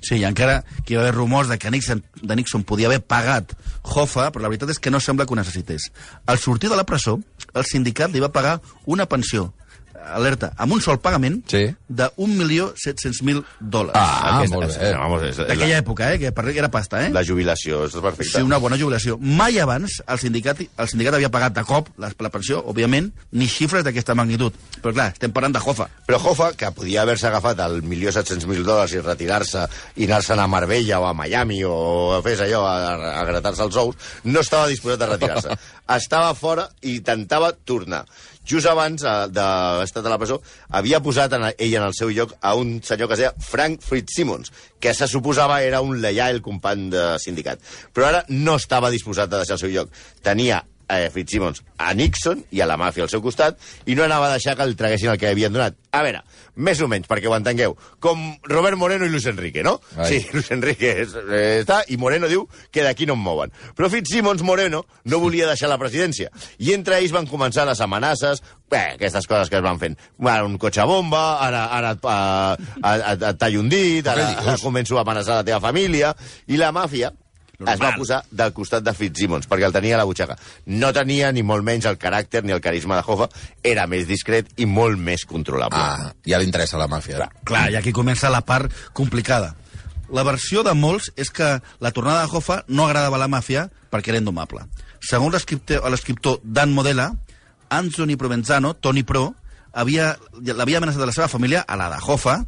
Sí, 0.00 0.18
i 0.18 0.24
encara 0.28 0.60
que 0.84 0.94
hi 0.94 0.98
va 0.98 1.04
haver 1.06 1.14
rumors 1.14 1.48
de 1.48 1.58
que 1.60 1.70
Nixon, 1.72 2.02
de 2.20 2.36
Nixon 2.36 2.64
podia 2.68 2.90
haver 2.90 3.00
pagat 3.00 3.54
Hoffa, 3.84 4.30
però 4.32 4.44
la 4.44 4.50
veritat 4.52 4.72
és 4.74 4.80
que 4.80 4.92
no 4.92 5.00
sembla 5.00 5.26
que 5.26 5.36
ho 5.36 5.38
necessités. 5.38 5.90
Al 6.26 6.40
sortir 6.40 6.70
de 6.72 6.76
la 6.76 6.86
presó, 6.88 7.18
el 7.54 7.68
sindicat 7.68 8.12
li 8.12 8.22
va 8.22 8.32
pagar 8.32 8.58
una 8.90 9.06
pensió, 9.08 9.52
alerta, 10.14 10.52
amb 10.56 10.72
un 10.72 10.80
sol 10.80 10.98
pagament 11.00 11.42
Sí. 11.48 11.64
de 11.88 12.08
1.700.000 12.16 13.44
dòlars. 13.60 13.94
Ah, 13.96 14.38
Aquesta- 14.38 14.56
molt 14.56 14.78
bé. 14.78 14.92
Vamos, 14.94 15.22
és, 15.22 15.36
D'aquella 15.36 15.68
la, 15.68 15.78
època, 15.78 16.12
eh, 16.14 16.18
que 16.18 16.32
per 16.32 16.48
era 16.48 16.70
pasta, 16.70 17.06
eh? 17.06 17.10
la 17.10 17.24
jubilació, 17.24 17.84
és 17.86 17.92
perfecte. 17.94 18.38
Sí, 18.38 18.42
una 18.42 18.58
bona 18.58 18.76
jubilació. 18.78 19.16
Mai 19.18 19.58
abans 19.58 20.02
el 20.06 20.18
sindicat, 20.18 20.60
el 20.60 20.88
sindicat 20.88 21.14
havia 21.14 21.30
pagat 21.30 21.54
de 21.54 21.64
cop 21.64 21.88
la, 21.98 22.10
la 22.18 22.30
pensió, 22.30 22.60
òbviament, 22.66 23.12
ni 23.32 23.46
xifres 23.48 23.84
d'aquesta 23.84 24.14
magnitud. 24.14 24.52
Però 24.82 24.92
clar, 24.92 25.12
estem 25.12 25.32
parlant 25.32 25.54
de 25.54 25.60
Hoffa. 25.64 25.88
Però 26.06 26.18
Hoffa, 26.22 26.52
que 26.52 26.70
podia 26.72 27.02
haver-se 27.02 27.26
agafat 27.26 27.58
el 27.60 27.82
1.700.000 27.82 28.64
dòlars 28.64 28.92
i 28.94 29.00
retirar-se 29.00 29.66
i 29.96 30.04
anar-se'n 30.04 30.38
a 30.38 30.46
Marbella 30.46 31.00
o 31.00 31.06
a 31.06 31.14
Miami 31.14 31.62
o 31.64 32.12
a 32.18 32.22
fer 32.22 32.36
allò, 32.44 32.64
a, 32.66 33.20
a 33.20 33.24
gratar-se 33.24 33.62
els 33.62 33.76
ous, 33.76 33.96
no 34.24 34.40
estava 34.40 34.68
disposat 34.68 35.02
a 35.02 35.06
retirar-se. 35.14 35.56
estava 35.96 36.34
fora 36.34 36.68
i 36.82 36.96
intentava 36.96 37.52
tornar. 37.52 38.04
Just 38.44 38.68
abans 38.70 39.04
eh, 39.04 39.14
d'haver 39.32 39.86
estat 39.86 40.04
a 40.04 40.12
la 40.12 40.18
presó, 40.20 40.40
havia 40.68 41.00
posat 41.04 41.32
en, 41.38 41.48
ell 41.52 41.78
en 41.78 41.86
el 41.88 41.96
seu 41.96 42.12
lloc 42.12 42.36
a 42.40 42.54
un 42.60 42.76
senyor 42.84 43.08
que 43.08 43.18
es 43.18 43.24
deia 43.24 43.32
Frank 43.40 43.82
Fitzsimmons, 43.84 44.52
que 44.80 44.94
se 44.94 45.08
suposava 45.08 45.62
era 45.64 45.80
un 45.84 46.00
leial 46.02 46.42
company 46.44 46.90
de 46.92 47.06
sindicat. 47.22 47.62
Però 47.94 48.10
ara 48.10 48.24
no 48.28 48.58
estava 48.60 48.92
disposat 48.92 49.32
a 49.32 49.42
deixar 49.42 49.58
el 49.58 49.64
seu 49.64 49.72
lloc. 49.72 49.92
Tenia 50.24 50.62
eh, 50.88 51.08
Fitzsimmons 51.14 51.62
a 51.78 51.92
Nixon 51.94 52.44
i 52.54 52.62
a 52.62 52.68
la 52.68 52.78
màfia 52.80 53.04
al 53.04 53.10
seu 53.12 53.22
costat 53.24 53.58
i 53.86 53.96
no 53.96 54.04
anava 54.04 54.28
a 54.28 54.34
deixar 54.36 54.56
que 54.56 54.66
el 54.66 54.76
traguessin 54.78 55.12
el 55.12 55.18
que 55.20 55.30
havien 55.30 55.52
donat. 55.52 55.76
A 55.94 56.02
veure, 56.02 56.24
més 56.56 56.80
o 56.82 56.88
menys, 56.90 57.06
perquè 57.10 57.30
ho 57.30 57.36
entengueu, 57.36 57.76
com 58.02 58.22
Robert 58.50 58.78
Moreno 58.78 59.06
i 59.06 59.12
Luis 59.12 59.26
Enrique, 59.30 59.62
no? 59.66 59.76
Ai. 59.96 60.08
Sí, 60.10 60.20
Luis 60.34 60.50
Enrique 60.54 60.90
és, 61.04 61.14
eh, 61.22 61.60
està 61.62 61.82
i 61.88 61.98
Moreno 62.00 62.30
diu 62.30 62.46
que 62.74 62.84
d'aquí 62.86 63.06
no 63.06 63.16
em 63.18 63.22
mouen. 63.22 63.54
Però 63.78 63.90
Fitzsimmons 63.92 64.42
Moreno 64.46 64.84
no 65.04 65.22
volia 65.22 65.48
deixar 65.50 65.70
la 65.70 65.78
presidència 65.80 66.30
i 66.58 66.74
entre 66.74 66.98
ells 66.98 67.14
van 67.14 67.28
començar 67.30 67.66
les 67.68 67.80
amenaces, 67.84 68.42
bé, 68.70 68.84
aquestes 68.98 69.28
coses 69.30 69.50
que 69.50 69.60
es 69.60 69.64
van 69.64 69.80
fent. 69.82 69.98
Ara 70.24 70.46
un 70.46 70.58
cotxe 70.58 70.86
bomba, 70.88 71.24
ara, 71.44 71.66
ara 71.74 71.94
et, 71.94 72.08
uh, 72.08 72.90
et, 72.94 73.28
et 73.30 73.38
tallo 73.40 73.62
un 73.62 73.70
dit, 73.70 74.06
ara, 74.06 74.30
ara 74.42 74.58
començo 74.62 74.98
a 74.98 75.04
amenaçar 75.04 75.40
la 75.40 75.46
teva 75.46 75.62
família, 75.62 76.14
i 76.50 76.58
la 76.60 76.72
màfia 76.74 77.12
es 77.58 77.80
va 77.80 77.94
posar 77.96 78.22
del 78.30 78.52
costat 78.52 78.82
de 78.84 78.92
Fitzsimmons, 78.94 79.46
perquè 79.48 79.64
el 79.68 79.72
tenia 79.72 79.94
a 79.94 79.98
la 79.98 80.04
butxaca. 80.08 80.36
No 80.66 80.92
tenia 80.92 81.30
ni 81.32 81.42
molt 81.42 81.64
menys 81.64 81.86
el 81.86 81.98
caràcter 81.98 82.42
ni 82.44 82.52
el 82.52 82.60
carisma 82.60 82.96
de 82.96 83.04
Hoffa, 83.06 83.28
era 83.62 83.86
més 83.86 84.06
discret 84.08 84.48
i 84.56 84.66
molt 84.66 84.98
més 84.98 85.24
controlable. 85.24 85.78
Ah, 85.78 86.12
ja 86.26 86.38
li 86.38 86.44
interessa 86.48 86.78
la 86.78 86.88
màfia. 86.88 87.16
Clar. 87.16 87.30
Clar, 87.44 87.66
i 87.72 87.76
aquí 87.76 87.92
comença 87.92 88.30
la 88.30 88.40
part 88.42 88.72
complicada. 88.92 89.54
La 90.10 90.22
versió 90.22 90.62
de 90.62 90.74
molts 90.74 91.10
és 91.16 91.30
que 91.30 91.60
la 91.80 91.90
tornada 91.90 92.26
de 92.26 92.30
Hoffa 92.36 92.64
no 92.68 92.84
agradava 92.86 93.16
a 93.16 93.22
la 93.24 93.28
màfia 93.28 93.68
perquè 93.90 94.08
era 94.12 94.18
indomable. 94.20 94.60
Segons 95.00 95.32
l'escriptor 95.32 95.88
l'escriptor 95.90 96.40
Dan 96.42 96.72
Modella, 96.74 97.12
Anthony 97.70 98.16
Provenzano, 98.16 98.74
Tony 98.74 99.02
Pro, 99.02 99.34
havia- 99.72 100.16
l'havia 100.40 100.78
amenaçat 100.78 101.00
de 101.00 101.06
la 101.06 101.12
seva 101.12 101.28
família 101.28 101.64
a 101.66 101.76
la 101.76 101.88
de 101.90 101.96
Hoffa 102.04 102.44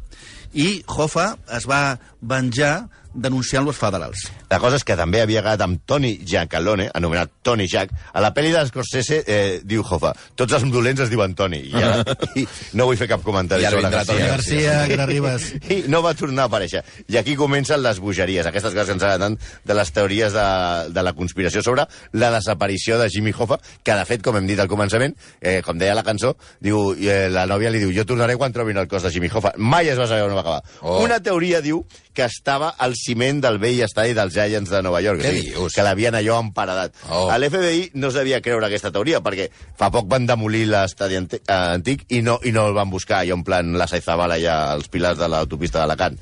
i 0.53 0.83
Hoffa 0.87 1.37
es 1.57 1.65
va 1.67 1.99
venjar 2.21 2.87
denunciant-lo 3.17 3.73
als 3.73 3.79
federals. 3.81 4.25
La 4.51 4.59
cosa 4.63 4.77
és 4.79 4.85
que 4.87 4.95
també 4.95 5.21
havia 5.21 5.41
agradat 5.41 5.65
amb 5.65 5.81
Tony 5.89 6.13
Giacalone, 6.23 6.87
anomenat 6.95 7.33
Tony 7.43 7.67
Jack. 7.67 7.91
A 8.13 8.21
la 8.23 8.31
pel·li 8.35 8.53
de 8.53 8.63
Scorsese 8.69 9.23
eh, 9.25 9.59
diu 9.65 9.83
Hoffa, 9.83 10.13
tots 10.37 10.55
els 10.57 10.67
dolents 10.71 11.01
es 11.03 11.11
diuen 11.11 11.33
Tony. 11.37 11.59
I, 11.71 11.81
ara, 11.81 12.15
i 12.39 12.45
no 12.77 12.87
vull 12.89 12.99
fer 12.99 13.09
cap 13.09 13.25
comentari 13.25 13.65
I 13.65 13.69
ara 13.69 13.77
sobre 13.77 13.89
vindrà 13.89 14.05
Toni 14.07 14.23
Garcia. 14.23 14.73
Garcia, 14.77 14.95
Gra 14.95 15.07
Ribas... 15.11 15.49
I 15.73 15.81
no 15.91 16.01
va 16.05 16.13
tornar 16.17 16.45
a 16.45 16.51
aparèixer. 16.51 16.83
I 17.11 17.19
aquí 17.19 17.35
comencen 17.39 17.81
les 17.83 17.99
bogeries, 18.03 18.47
aquestes 18.47 18.73
coses 18.73 18.87
que 18.87 18.97
ens 18.97 19.07
agraden 19.07 19.37
de 19.37 19.77
les 19.77 19.93
teories 19.95 20.35
de, 20.35 20.47
de 20.93 21.05
la 21.05 21.13
conspiració 21.17 21.63
sobre 21.65 21.87
la 22.13 22.31
desaparició 22.35 23.01
de 23.01 23.09
Jimmy 23.09 23.33
Hoffa, 23.35 23.59
que 23.83 23.97
de 23.97 24.05
fet, 24.07 24.23
com 24.25 24.37
hem 24.37 24.47
dit 24.49 24.59
al 24.61 24.69
començament, 24.71 25.15
eh, 25.41 25.59
com 25.65 25.79
deia 25.79 25.97
la 25.97 26.05
cançó, 26.07 26.35
diu, 26.63 26.93
eh, 27.01 27.27
la 27.33 27.47
nòvia 27.49 27.73
li 27.73 27.81
diu, 27.83 27.93
jo 27.95 28.05
tornaré 28.07 28.37
quan 28.37 28.53
trobin 28.55 28.77
el 28.77 28.87
cos 28.91 29.07
de 29.07 29.11
Jimmy 29.13 29.31
Hoffa. 29.33 29.55
Mai 29.57 29.89
es 29.89 29.99
va 29.99 30.07
saber 30.09 30.27
on 30.27 30.35
va 30.37 30.43
acabar. 30.45 30.61
Oh. 30.81 31.01
Una 31.03 31.19
teoria 31.23 31.61
diu 31.65 31.83
que 32.17 32.25
estava 32.25 32.71
al 32.77 32.95
ciment 33.07 33.41
del 33.43 33.59
vell 33.61 33.83
estadi 33.85 34.15
dels 34.17 34.35
Giants 34.35 34.71
de 34.73 34.81
Nova 34.85 35.01
York. 35.03 35.23
Què 35.23 35.33
sigui, 35.35 35.53
dius? 35.55 35.75
Que 35.75 35.85
l'havien 35.85 36.17
allò 36.19 36.39
emparedat. 36.43 36.97
Oh. 37.09 37.27
A 37.31 37.37
l'FBI 37.39 37.91
no 38.01 38.11
devia 38.15 38.41
creure 38.43 38.67
aquesta 38.69 38.91
teoria, 38.93 39.21
perquè 39.25 39.49
fa 39.79 39.91
poc 39.93 40.09
van 40.11 40.27
demolir 40.29 40.65
l'estadi 40.71 41.19
eh, 41.19 41.41
antic 41.53 42.07
i 42.15 42.21
no, 42.25 42.39
i 42.43 42.53
no 42.55 42.67
el 42.69 42.75
van 42.77 42.91
buscar 42.91 43.23
allò 43.23 43.39
en 43.39 43.47
plan 43.47 43.73
la 43.77 43.87
Saizabala 43.89 44.37
allà 44.39 44.59
als 44.73 44.91
pilars 44.91 45.19
de 45.21 45.31
l'autopista 45.31 45.83
d'Alacant. 45.83 46.19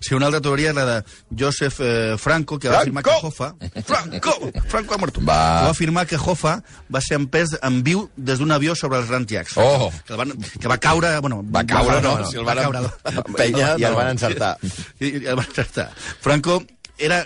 Sí, 0.00 0.14
una 0.14 0.26
altra 0.30 0.40
teoria 0.44 0.70
és 0.72 0.76
la 0.76 0.84
de 0.88 0.96
Joseph 1.38 1.80
eh, 1.80 2.16
Franco, 2.18 2.58
que 2.58 2.68
va 2.72 2.80
afirmar 2.80 3.02
que 3.04 3.10
Franco! 3.10 3.28
Hoffa... 3.28 3.54
Franco! 3.84 4.34
Franco 4.68 4.94
ha 4.94 4.98
mort. 4.98 5.18
Va. 5.18 5.24
Que 5.24 5.64
va 5.68 5.70
afirmar 5.74 6.06
que 6.06 6.16
Hoffa 6.16 6.54
va 6.94 7.00
ser 7.04 7.18
empès 7.20 7.56
en 7.62 7.82
viu 7.86 8.06
des 8.16 8.38
d'un 8.40 8.52
avió 8.54 8.74
sobre 8.74 8.98
els 9.02 9.08
Grand 9.08 9.28
Jacks. 9.28 9.56
Oh. 9.56 9.90
Que, 10.06 10.14
el 10.14 10.18
van, 10.22 10.32
que 10.60 10.68
va 10.68 10.78
caure... 10.78 11.14
Bueno, 11.20 11.42
Va 11.54 11.64
caure, 11.68 12.00
no, 12.02 12.18
no, 12.18 12.30
si 12.30 12.36
el 12.40 12.46
va 12.48 12.54
van 12.54 12.72
caure. 12.72 12.90
empènyer, 13.26 13.74
I 13.80 13.84
el 13.84 13.90
no. 13.92 13.96
van 14.00 14.08
encertar. 14.14 14.56
I, 15.00 15.06
i 15.08 15.24
el 15.26 15.36
van 15.36 15.46
encertar. 15.46 15.90
Franco 16.20 16.62
era 16.98 17.24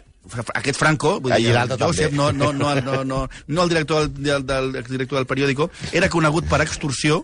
aquest 0.55 0.77
Franco, 0.79 1.15
vull 1.25 1.33
Ah, 1.33 1.39
dir, 1.41 1.55
i 1.55 1.79
Josep, 1.81 2.13
no, 2.13 2.31
no, 2.33 2.53
no, 2.53 2.75
no, 2.83 3.03
no, 3.05 3.23
no 3.47 3.63
el 3.63 3.69
director 3.71 4.09
del, 4.11 4.45
del, 4.47 4.73
del, 4.73 4.85
director 4.85 5.19
del 5.19 5.27
periòdico, 5.27 5.71
era 5.93 6.11
conegut 6.13 6.45
per 6.51 6.61
extorsió, 6.61 7.23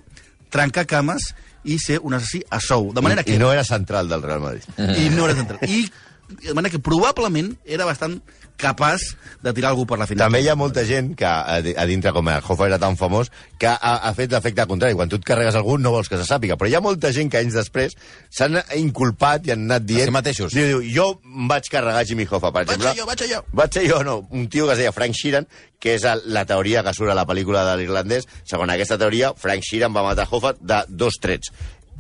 trencar 0.49 0.87
cames 0.89 1.35
i 1.65 1.79
ser 1.81 2.01
un 2.03 2.15
assassí 2.15 2.43
a 2.51 2.61
sou. 2.61 2.93
De 2.93 3.03
manera 3.05 3.25
que... 3.25 3.35
I 3.35 3.39
no 3.41 3.53
era 3.53 3.65
central 3.65 4.09
del 4.09 4.23
Real 4.23 4.41
Madrid. 4.41 4.63
I 4.79 5.09
no 5.11 5.25
era 5.27 5.35
central. 5.35 5.61
I 5.69 5.89
de 6.29 6.55
manera 6.55 6.73
que 6.73 6.79
probablement 6.81 7.55
era 7.65 7.85
bastant 7.85 8.21
capaç 8.57 9.03
de 9.43 9.53
tirar 9.53 9.73
algú 9.73 9.83
per 9.85 9.97
la 9.99 10.07
finestra. 10.07 10.29
També 10.29 10.41
hi 10.45 10.49
ha 10.49 10.55
molta 10.55 10.85
gent 10.87 11.11
que 11.19 11.27
a, 11.27 11.57
di- 11.61 11.75
a 11.77 11.85
dintre, 11.91 12.13
com 12.15 12.29
el 12.31 12.39
Hoffa 12.47 12.69
era 12.69 12.79
tan 12.79 12.95
famós, 12.97 13.33
que 13.59 13.67
ha, 13.67 13.95
ha 14.07 14.13
fet 14.15 14.31
l'efecte 14.33 14.65
contrari. 14.71 14.95
Quan 14.95 15.11
tu 15.11 15.19
et 15.19 15.25
carregues 15.27 15.57
algú 15.59 15.75
no 15.79 15.91
vols 15.91 16.09
que 16.09 16.17
se 16.21 16.25
sàpiga. 16.29 16.55
Però 16.61 16.71
hi 16.71 16.77
ha 16.79 16.83
molta 16.85 17.11
gent 17.13 17.33
que 17.33 17.41
anys 17.43 17.57
després 17.59 17.97
s'han 18.31 18.61
inculpat 18.79 19.49
i 19.49 19.55
han 19.57 19.67
anat 19.67 19.85
dient... 19.89 20.07
si 20.07 20.15
mateixos. 20.15 20.55
Diu, 20.55 20.69
diu, 20.71 20.85
jo 20.95 21.09
em 21.35 21.51
vaig 21.51 21.67
carregar 21.73 22.07
Jimmy 22.07 22.29
Hoffa, 22.31 22.53
per 22.55 22.63
Vaig 22.65 22.77
exemple. 22.77 22.95
ser 22.95 23.03
jo, 23.03 23.09
vaig 23.11 23.25
ser 23.25 23.31
jo. 23.35 23.43
Vaig 23.53 23.75
ser 23.81 23.85
jo, 23.91 24.01
no. 24.07 24.17
Un 24.31 24.47
tio 24.49 24.69
que 24.71 24.79
es 24.79 24.85
deia 24.85 24.95
Frank 24.95 25.19
Sheeran, 25.19 25.51
que 25.83 25.97
és 25.99 26.07
la 26.31 26.47
teoria 26.49 26.85
que 26.87 26.95
surt 26.95 27.11
a 27.11 27.19
la 27.19 27.27
pel·lícula 27.27 27.67
de 27.73 27.77
l'irlandès. 27.83 28.31
Segons 28.47 28.71
aquesta 28.73 28.97
teoria, 29.03 29.35
Frank 29.35 29.67
Sheeran 29.67 29.93
va 29.93 30.07
matar 30.07 30.29
Hoffa 30.31 30.55
de 30.61 30.85
dos 30.89 31.19
trets. 31.21 31.51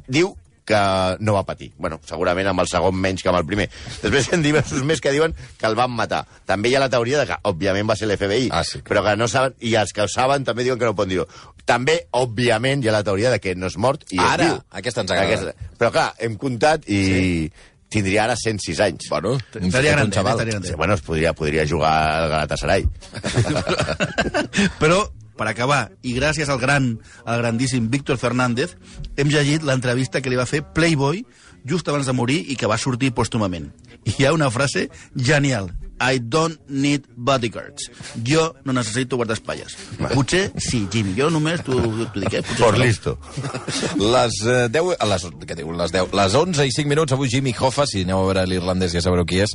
Diu 0.07 0.37
que 0.65 0.79
no 1.21 1.35
va 1.37 1.43
patir. 1.45 1.71
Bueno, 1.77 1.99
segurament 2.09 2.47
amb 2.49 2.63
el 2.65 2.69
segon 2.71 2.97
menys 2.97 3.23
que 3.23 3.29
amb 3.29 3.39
el 3.39 3.45
primer. 3.47 3.67
Després 4.03 4.31
hi 4.31 4.35
ha 4.35 4.39
diversos 4.41 4.83
més 4.89 5.01
que 5.05 5.13
diuen 5.13 5.35
que 5.61 5.67
el 5.69 5.77
van 5.77 5.93
matar. 5.93 6.23
També 6.49 6.71
hi 6.73 6.77
ha 6.79 6.81
la 6.81 6.89
teoria 6.93 7.21
de 7.21 7.27
que, 7.29 7.37
òbviament, 7.51 7.89
va 7.91 7.97
ser 8.01 8.09
l'FBI, 8.09 8.49
Ah, 8.53 8.63
sí. 8.65 8.81
però 8.87 9.03
que 9.05 9.13
no 9.21 9.29
saben, 9.29 9.55
i 9.61 9.75
els 9.77 9.93
que 9.93 10.03
ho 10.07 10.09
saben 10.09 10.45
també 10.49 10.65
diuen 10.65 10.79
que 10.81 10.89
no 10.89 10.95
ho 10.95 10.97
poden 10.97 11.13
dir. 11.17 11.27
També, 11.69 11.99
òbviament, 12.13 12.83
hi 12.85 12.89
ha 12.89 12.97
la 12.97 13.05
teoria 13.05 13.31
de 13.33 13.39
que 13.41 13.55
no 13.57 13.69
és 13.69 13.77
mort 13.81 14.03
i 14.13 14.19
Ara, 14.21 14.45
és 14.45 14.51
viu. 14.53 14.59
aquesta 14.81 15.05
ens 15.05 15.13
agrada. 15.15 15.55
Però 15.81 15.91
clar, 15.93 16.11
hem 16.19 16.35
comptat 16.41 16.85
i 16.93 16.99
sí. 17.05 17.53
tindria 17.95 18.25
ara 18.25 18.37
106 18.37 18.81
anys. 18.85 19.09
Bueno, 19.09 19.33
un, 19.39 19.41
Estaria 19.69 19.95
xaval. 19.97 20.33
estaria 20.35 20.53
grande. 20.57 20.69
Sí, 20.69 20.75
bueno, 20.75 20.95
es 20.95 21.03
podria, 21.03 21.33
podria 21.33 21.65
jugar 21.69 21.93
al 22.25 22.29
Galatasaray. 22.31 22.85
Però, 24.81 24.99
per 25.39 25.49
acabar, 25.51 25.95
i 26.03 26.15
gràcies 26.17 26.51
al 26.51 26.61
gran, 26.63 26.93
al 27.25 27.43
grandíssim 27.43 27.89
Víctor 27.91 28.19
Fernández, 28.23 28.77
hem 29.17 29.33
llegit 29.33 29.67
l'entrevista 29.67 30.23
que 30.23 30.31
li 30.31 30.39
va 30.39 30.47
fer 30.47 30.63
Playboy 30.77 31.25
just 31.65 31.89
abans 31.89 32.07
de 32.07 32.13
morir 32.13 32.43
i 32.49 32.57
que 32.57 32.71
va 32.71 32.79
sortir 32.79 33.15
pòstumament. 33.15 33.73
I 34.05 34.15
hi 34.19 34.29
ha 34.29 34.35
una 34.37 34.51
frase 34.53 34.89
genial. 35.17 35.71
I 36.01 36.19
don't 36.19 36.59
need 36.69 37.05
bodyguards. 37.17 37.87
Jo 38.27 38.55
no 38.65 38.75
necessito 38.75 39.17
guardaespatlles. 39.17 39.77
Potser 40.13 40.51
sí, 40.59 40.83
Jimmy, 40.93 41.15
jo 41.17 41.29
només 41.31 41.63
t'ho 41.65 41.79
dic, 41.79 42.35
eh? 42.35 42.43
Potser 42.43 42.59
Por 42.59 42.79
listo. 42.81 43.15
Les 44.01 44.41
eh, 44.43 44.67
10... 44.75 44.97
A 44.99 45.09
les, 45.13 45.27
què 45.47 45.57
diu? 45.57 45.71
Les 45.79 45.95
10. 45.95 46.11
Les 46.19 46.37
11 46.41 46.67
i 46.67 46.75
5 46.75 46.91
minuts, 46.91 47.15
avui 47.15 47.31
Jimmy 47.31 47.55
Hoffa, 47.55 47.87
si 47.89 48.03
aneu 48.05 48.25
a 48.25 48.29
veure 48.29 48.47
l'irlandès 48.51 48.97
ja 48.97 49.05
sabreu 49.05 49.27
qui 49.29 49.41
és, 49.45 49.55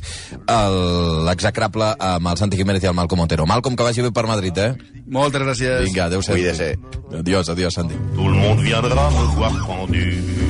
l'execrable 1.28 1.92
amb 2.08 2.32
el 2.32 2.40
Santi 2.40 2.58
Jiménez 2.60 2.82
i 2.86 2.90
el 2.90 2.96
Malcom 2.96 3.26
Otero. 3.26 3.46
Malcom, 3.46 3.76
que 3.76 3.86
vagi 3.86 4.06
bé 4.06 4.14
per 4.14 4.26
Madrid, 4.30 4.64
eh? 4.64 4.72
Moltes 5.10 5.44
gràcies. 5.44 5.84
Vinga, 5.84 6.08
adéu-siau. 6.08 6.38
Cuídese. 6.38 6.72
Adiós, 7.20 7.52
adiós, 7.52 7.76
Santi. 7.76 8.00
Tout 8.16 8.28
le 8.28 8.38
monde 8.40 8.64
viendra 8.64 9.10
me 9.10 9.28
voir 9.36 9.52
pendu, 9.66 10.49